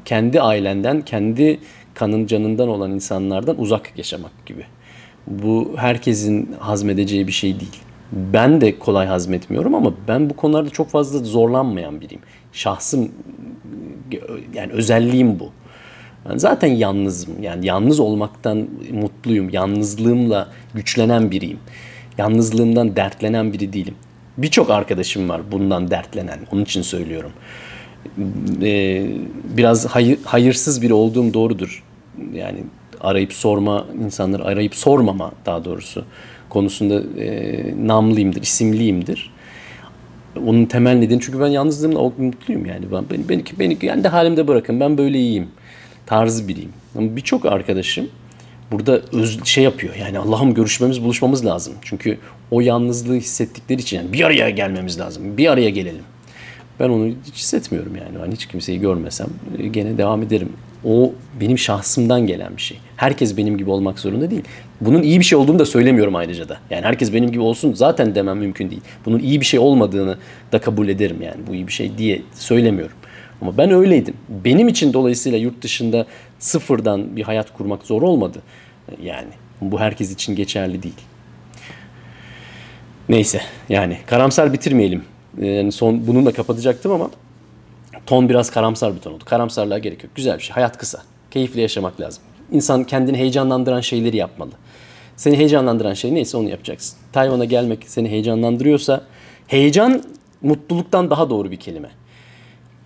kendi 0.04 0.40
ailenden, 0.40 1.02
kendi 1.02 1.60
kanın 1.94 2.26
canından 2.26 2.68
olan 2.68 2.90
insanlardan 2.90 3.60
uzak 3.60 3.98
yaşamak 3.98 4.46
gibi. 4.46 4.64
Bu 5.26 5.74
herkesin 5.76 6.56
hazmedeceği 6.58 7.26
bir 7.26 7.32
şey 7.32 7.60
değil. 7.60 7.76
Ben 8.12 8.60
de 8.60 8.78
kolay 8.78 9.06
hazmetmiyorum 9.06 9.74
ama 9.74 9.94
ben 10.08 10.30
bu 10.30 10.36
konularda 10.36 10.70
çok 10.70 10.90
fazla 10.90 11.18
zorlanmayan 11.18 12.00
biriyim. 12.00 12.22
Şahsım 12.52 13.12
yani 14.54 14.72
özelliğim 14.72 15.40
bu. 15.40 15.50
Ben 16.30 16.36
zaten 16.36 16.68
yalnızım. 16.68 17.42
Yani 17.42 17.66
yalnız 17.66 18.00
olmaktan 18.00 18.68
mutluyum. 18.92 19.48
Yalnızlığımla 19.50 20.48
güçlenen 20.74 21.30
biriyim. 21.30 21.58
Yalnızlığımdan 22.18 22.96
dertlenen 22.96 23.52
biri 23.52 23.72
değilim. 23.72 23.94
Birçok 24.38 24.70
arkadaşım 24.70 25.28
var 25.28 25.40
bundan 25.52 25.90
dertlenen. 25.90 26.38
Onun 26.52 26.64
için 26.64 26.82
söylüyorum. 26.82 27.32
Ee, 28.62 29.06
biraz 29.56 29.86
hayır, 29.86 30.18
hayırsız 30.24 30.82
biri 30.82 30.94
olduğum 30.94 31.34
doğrudur. 31.34 31.84
Yani 32.32 32.58
arayıp 33.00 33.32
sorma, 33.32 33.86
insanları 34.04 34.44
arayıp 34.44 34.74
sormama 34.74 35.32
daha 35.46 35.64
doğrusu 35.64 36.04
konusunda 36.48 37.20
e, 37.20 37.86
namlıyımdır, 37.86 38.42
isimliyimdir. 38.42 39.30
Onun 40.46 40.66
temel 40.66 40.94
nedeni 40.94 41.20
çünkü 41.20 41.40
ben 41.40 41.46
yalnızlığımla 41.46 42.02
mutluyum 42.18 42.66
yani. 42.66 42.92
Ben, 42.92 43.04
beni, 43.10 43.28
beni, 43.28 43.44
beni 43.58 43.78
kendi 43.78 44.08
halimde 44.08 44.48
bırakın 44.48 44.80
ben 44.80 44.98
böyle 44.98 45.18
iyiyim 45.18 45.48
tarzı 46.06 46.48
biriyim. 46.48 46.72
Ama 46.98 47.16
birçok 47.16 47.46
arkadaşım 47.46 48.08
burada 48.74 49.00
öz, 49.12 49.44
şey 49.44 49.64
yapıyor. 49.64 49.94
Yani 49.94 50.18
Allah'ım 50.18 50.54
görüşmemiz, 50.54 51.02
buluşmamız 51.02 51.46
lazım. 51.46 51.74
Çünkü 51.82 52.18
o 52.50 52.60
yalnızlığı 52.60 53.14
hissettikleri 53.14 53.80
için 53.80 53.96
yani 53.96 54.12
bir 54.12 54.24
araya 54.24 54.50
gelmemiz 54.50 54.98
lazım. 54.98 55.36
Bir 55.36 55.52
araya 55.52 55.70
gelelim. 55.70 56.02
Ben 56.80 56.88
onu 56.88 57.06
hiç 57.26 57.34
hissetmiyorum 57.34 57.96
yani. 57.96 58.26
Ben 58.26 58.32
hiç 58.32 58.46
kimseyi 58.46 58.80
görmesem 58.80 59.26
e, 59.58 59.66
gene 59.66 59.98
devam 59.98 60.22
ederim. 60.22 60.52
O 60.84 61.12
benim 61.40 61.58
şahsımdan 61.58 62.26
gelen 62.26 62.56
bir 62.56 62.62
şey. 62.62 62.78
Herkes 62.96 63.36
benim 63.36 63.58
gibi 63.58 63.70
olmak 63.70 63.98
zorunda 63.98 64.30
değil. 64.30 64.42
Bunun 64.80 65.02
iyi 65.02 65.20
bir 65.20 65.24
şey 65.24 65.38
olduğunu 65.38 65.58
da 65.58 65.64
söylemiyorum 65.64 66.16
ayrıca 66.16 66.48
da. 66.48 66.58
Yani 66.70 66.84
herkes 66.84 67.12
benim 67.12 67.30
gibi 67.30 67.40
olsun 67.40 67.74
zaten 67.74 68.14
demem 68.14 68.38
mümkün 68.38 68.70
değil. 68.70 68.82
Bunun 69.06 69.18
iyi 69.18 69.40
bir 69.40 69.46
şey 69.46 69.60
olmadığını 69.60 70.18
da 70.52 70.60
kabul 70.60 70.88
ederim 70.88 71.22
yani. 71.22 71.36
Bu 71.48 71.54
iyi 71.54 71.66
bir 71.66 71.72
şey 71.72 71.98
diye 71.98 72.22
söylemiyorum. 72.34 72.96
Ama 73.42 73.58
ben 73.58 73.70
öyleydim. 73.70 74.14
Benim 74.28 74.68
için 74.68 74.92
dolayısıyla 74.92 75.38
yurt 75.38 75.62
dışında 75.62 76.06
sıfırdan 76.38 77.16
bir 77.16 77.22
hayat 77.22 77.52
kurmak 77.52 77.82
zor 77.82 78.02
olmadı. 78.02 78.42
Yani 79.02 79.28
bu 79.60 79.80
herkes 79.80 80.12
için 80.12 80.36
geçerli 80.36 80.82
değil. 80.82 81.00
Neyse 83.08 83.40
yani 83.68 83.98
karamsar 84.06 84.52
bitirmeyelim. 84.52 85.04
Yani 85.40 85.72
son 85.72 86.06
bununla 86.06 86.32
kapatacaktım 86.32 86.92
ama 86.92 87.10
ton 88.06 88.28
biraz 88.28 88.50
karamsar 88.50 88.94
bir 88.94 89.00
ton 89.00 89.12
oldu. 89.12 89.24
Karamsarlığa 89.24 89.78
gerek 89.78 90.04
yok. 90.04 90.14
Güzel 90.14 90.38
bir 90.38 90.42
şey. 90.42 90.54
Hayat 90.54 90.78
kısa. 90.78 91.02
Keyifli 91.30 91.60
yaşamak 91.60 92.00
lazım. 92.00 92.22
İnsan 92.52 92.84
kendini 92.84 93.16
heyecanlandıran 93.16 93.80
şeyleri 93.80 94.16
yapmalı. 94.16 94.50
Seni 95.16 95.36
heyecanlandıran 95.36 95.94
şey 95.94 96.14
neyse 96.14 96.36
onu 96.36 96.48
yapacaksın. 96.48 96.98
Tayvan'a 97.12 97.44
gelmek 97.44 97.84
seni 97.86 98.10
heyecanlandırıyorsa 98.10 99.04
heyecan 99.46 100.02
mutluluktan 100.42 101.10
daha 101.10 101.30
doğru 101.30 101.50
bir 101.50 101.56
kelime. 101.56 101.90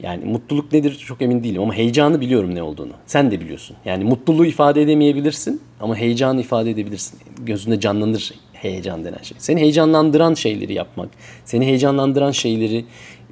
Yani 0.02 0.24
mutluluk 0.24 0.72
nedir 0.72 0.94
çok 1.06 1.22
emin 1.22 1.44
değilim 1.44 1.62
ama 1.62 1.74
heyecanı 1.74 2.20
biliyorum 2.20 2.54
ne 2.54 2.62
olduğunu. 2.62 2.92
Sen 3.06 3.30
de 3.30 3.40
biliyorsun. 3.40 3.76
Yani 3.84 4.04
mutluluğu 4.04 4.46
ifade 4.46 4.82
edemeyebilirsin 4.82 5.62
ama 5.80 5.96
heyecanı 5.96 6.40
ifade 6.40 6.70
edebilirsin. 6.70 7.18
Gözünde 7.38 7.80
canlanır 7.80 8.32
heyecan 8.52 9.04
denen 9.04 9.22
şey. 9.22 9.36
Seni 9.40 9.60
heyecanlandıran 9.60 10.34
şeyleri 10.34 10.74
yapmak, 10.74 11.08
seni 11.44 11.66
heyecanlandıran 11.66 12.30
şeyleri 12.30 12.84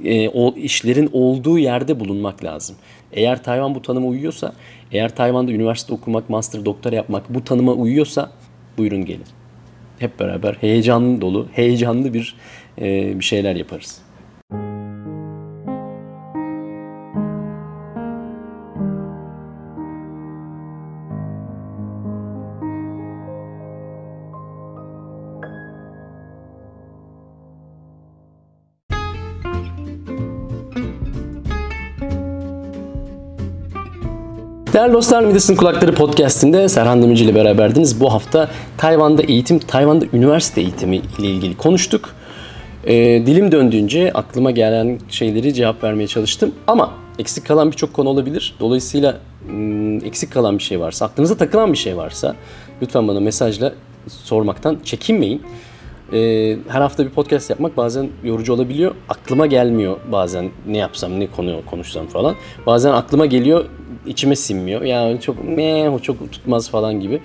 e, 0.05 0.29
o 0.29 0.55
işlerin 0.57 1.11
olduğu 1.13 1.59
yerde 1.59 2.01
bulunmak 2.01 2.45
lazım. 2.45 2.77
Eğer 3.13 3.43
Tayvan 3.45 3.75
bu 3.75 3.83
tanıma 3.83 4.07
uyuyorsa, 4.09 4.53
eğer 4.93 5.17
Tayvan'da 5.17 5.53
üniversite 5.53 5.95
okumak, 5.95 6.31
master, 6.31 6.65
doktora 6.65 6.97
yapmak 6.97 7.35
bu 7.35 7.45
tanıma 7.45 7.73
uyuyorsa 7.73 8.31
buyurun 8.79 9.05
gelin. 9.05 9.27
hep 9.99 10.21
beraber 10.21 10.55
heyecanlı 10.61 11.21
dolu, 11.21 11.47
heyecanlı 11.53 12.15
bir 12.15 12.35
e, 12.81 13.19
bir 13.19 13.25
şeyler 13.25 13.57
yaparız. 13.57 14.06
Değerli 34.77 34.93
dostlar 34.93 35.25
Midas'ın 35.25 35.57
Kulakları 35.57 35.95
podcastinde 35.95 36.69
Serhan 36.69 37.03
Demirci 37.03 37.25
ile 37.25 37.35
beraberdiniz. 37.35 38.01
Bu 38.01 38.13
hafta 38.13 38.49
Tayvan'da 38.79 39.23
eğitim, 39.23 39.59
Tayvan'da 39.59 40.05
üniversite 40.13 40.61
eğitimi 40.61 40.97
ile 40.97 41.27
ilgili 41.27 41.57
konuştuk. 41.57 42.15
Ee, 42.85 42.95
dilim 43.27 43.53
döndüğünce 43.53 44.13
aklıma 44.13 44.51
gelen 44.51 44.99
şeyleri 45.09 45.55
cevap 45.55 45.85
vermeye 45.85 46.07
çalıştım. 46.07 46.55
Ama 46.67 46.93
eksik 47.19 47.47
kalan 47.47 47.71
birçok 47.71 47.93
konu 47.93 48.09
olabilir. 48.09 48.55
Dolayısıyla 48.61 49.17
ım, 49.49 50.05
eksik 50.05 50.33
kalan 50.33 50.59
bir 50.59 50.63
şey 50.63 50.81
varsa, 50.81 51.07
aklınıza 51.07 51.37
takılan 51.37 51.73
bir 51.73 51.79
şey 51.79 51.97
varsa 51.97 52.37
lütfen 52.83 53.09
bana 53.09 53.21
mesajla 53.21 53.73
sormaktan 54.09 54.79
çekinmeyin. 54.85 55.43
Ee, 56.13 56.57
her 56.69 56.81
hafta 56.81 57.05
bir 57.05 57.11
podcast 57.11 57.51
yapmak 57.51 57.77
bazen 57.77 58.09
yorucu 58.25 58.53
olabiliyor. 58.53 58.95
Aklıma 59.09 59.47
gelmiyor 59.47 59.97
bazen 60.13 60.51
ne 60.67 60.79
yapsam, 60.79 61.21
ne 61.21 61.27
konu 61.27 61.61
konuşsam 61.71 62.07
falan. 62.07 62.35
Bazen 62.67 62.93
aklıma 62.93 63.27
geliyor, 63.27 63.65
içime 64.07 64.37
sinmiyor. 64.37 64.83
Ya 64.83 65.21
çok 65.21 65.45
meh, 65.45 65.95
o 65.95 65.99
çok 65.99 66.33
tutmaz 66.33 66.71
falan 66.71 67.01
gibi 67.01 67.21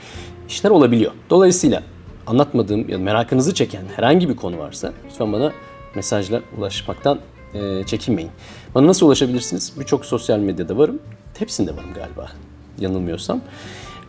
işler 0.50 0.70
olabiliyor. 0.70 1.12
Dolayısıyla 1.30 1.84
anlatmadığım 2.28 2.90
ya 2.90 2.98
merakınızı 2.98 3.54
çeken 3.54 3.84
herhangi 3.96 4.30
bir 4.30 4.36
konu 4.36 4.58
varsa 4.58 4.94
lütfen 5.06 5.34
bana 5.34 5.52
mesajla 5.96 6.42
ulaşmaktan 6.58 7.20
e, 7.54 7.84
çekinmeyin. 7.84 8.32
Bana 8.76 8.88
nasıl 8.88 9.08
ulaşabilirsiniz? 9.08 9.74
Birçok 9.80 10.06
sosyal 10.06 10.40
medyada 10.40 10.78
varım. 10.78 11.00
Hepsinde 11.40 11.72
varım 11.72 11.94
galiba 11.96 12.32
yanılmıyorsam. 12.80 13.42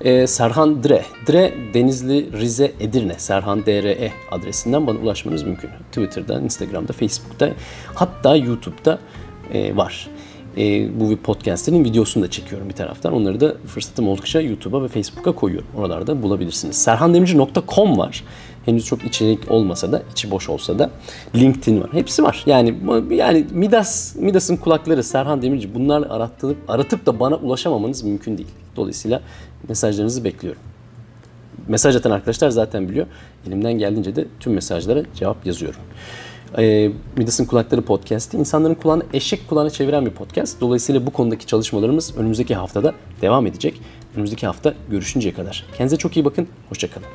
Ee, 0.01 0.27
Serhan 0.27 0.85
Dre. 0.85 1.05
Dre 1.29 1.55
Denizli, 1.75 2.33
Rize, 2.33 2.73
Edirne. 2.81 3.15
Serhan 3.19 3.67
DRE 3.67 4.13
adresinden 4.31 4.87
bana 4.87 4.99
ulaşmanız 4.99 5.43
mümkün. 5.43 5.71
Twitter'dan, 5.93 6.45
Instagram'da, 6.45 6.93
Facebook'ta 6.93 7.51
hatta 7.95 8.37
YouTube'da 8.37 8.99
e, 9.53 9.77
var. 9.77 10.09
E, 10.57 11.01
bu 11.01 11.11
bir 11.11 11.17
podcast'inin 11.17 11.85
videosunu 11.85 12.23
da 12.23 12.31
çekiyorum 12.31 12.69
bir 12.69 12.75
taraftan. 12.75 13.13
Onları 13.13 13.41
da 13.41 13.55
fırsatım 13.67 14.09
oldukça 14.09 14.41
YouTube'a 14.41 14.83
ve 14.83 14.89
Facebook'a 14.89 15.33
koyuyorum. 15.33 15.69
Oralarda 15.77 16.23
bulabilirsiniz. 16.23 16.77
serhandemirci.com 16.77 17.99
var. 17.99 18.25
Henüz 18.65 18.87
çok 18.87 19.05
içerik 19.05 19.51
olmasa 19.51 19.93
da, 19.93 20.03
içi 20.13 20.31
boş 20.31 20.49
olsa 20.49 20.79
da 20.79 20.91
LinkedIn 21.35 21.81
var. 21.81 21.91
Hepsi 21.93 22.23
var. 22.23 22.43
Yani 22.47 22.75
yani 23.11 23.47
Midas 23.51 24.17
Midas'ın 24.17 24.57
kulakları 24.57 25.03
Serhan 25.03 25.43
Demirci 25.43 25.75
bunlarla 25.75 26.15
aratıp 26.15 26.57
aratıp 26.69 27.07
da 27.07 27.21
bana 27.21 27.37
ulaşamamanız 27.37 28.03
mümkün 28.03 28.39
değil. 28.39 28.49
Dolayısıyla 28.77 29.21
mesajlarınızı 29.69 30.25
bekliyorum. 30.25 30.61
Mesaj 31.69 31.97
atan 31.97 32.11
arkadaşlar 32.11 32.51
zaten 32.51 32.89
biliyor. 32.89 33.07
Elimden 33.47 33.73
geldiğince 33.73 34.17
de 34.17 34.27
tüm 34.41 34.53
mesajlara 34.53 35.03
cevap 35.15 35.47
yazıyorum. 35.47 35.81
Ee, 36.59 36.91
Midas'ın 37.17 37.45
Kulakları 37.45 37.83
Podcast'i 37.83 38.37
insanların 38.37 38.75
kulağını 38.75 39.03
eşek 39.13 39.49
kulağına 39.49 39.71
çeviren 39.71 40.07
bir 40.07 40.11
podcast. 40.11 40.61
Dolayısıyla 40.61 41.07
bu 41.07 41.11
konudaki 41.11 41.47
çalışmalarımız 41.47 42.17
önümüzdeki 42.17 42.55
haftada 42.55 42.95
devam 43.23 43.47
edecek. 43.47 43.81
Önümüzdeki 44.15 44.47
hafta 44.47 44.75
görüşünceye 44.91 45.35
kadar. 45.35 45.67
Kendinize 45.73 45.97
çok 45.97 46.17
iyi 46.17 46.25
bakın. 46.25 46.49
Hoşçakalın. 46.69 47.07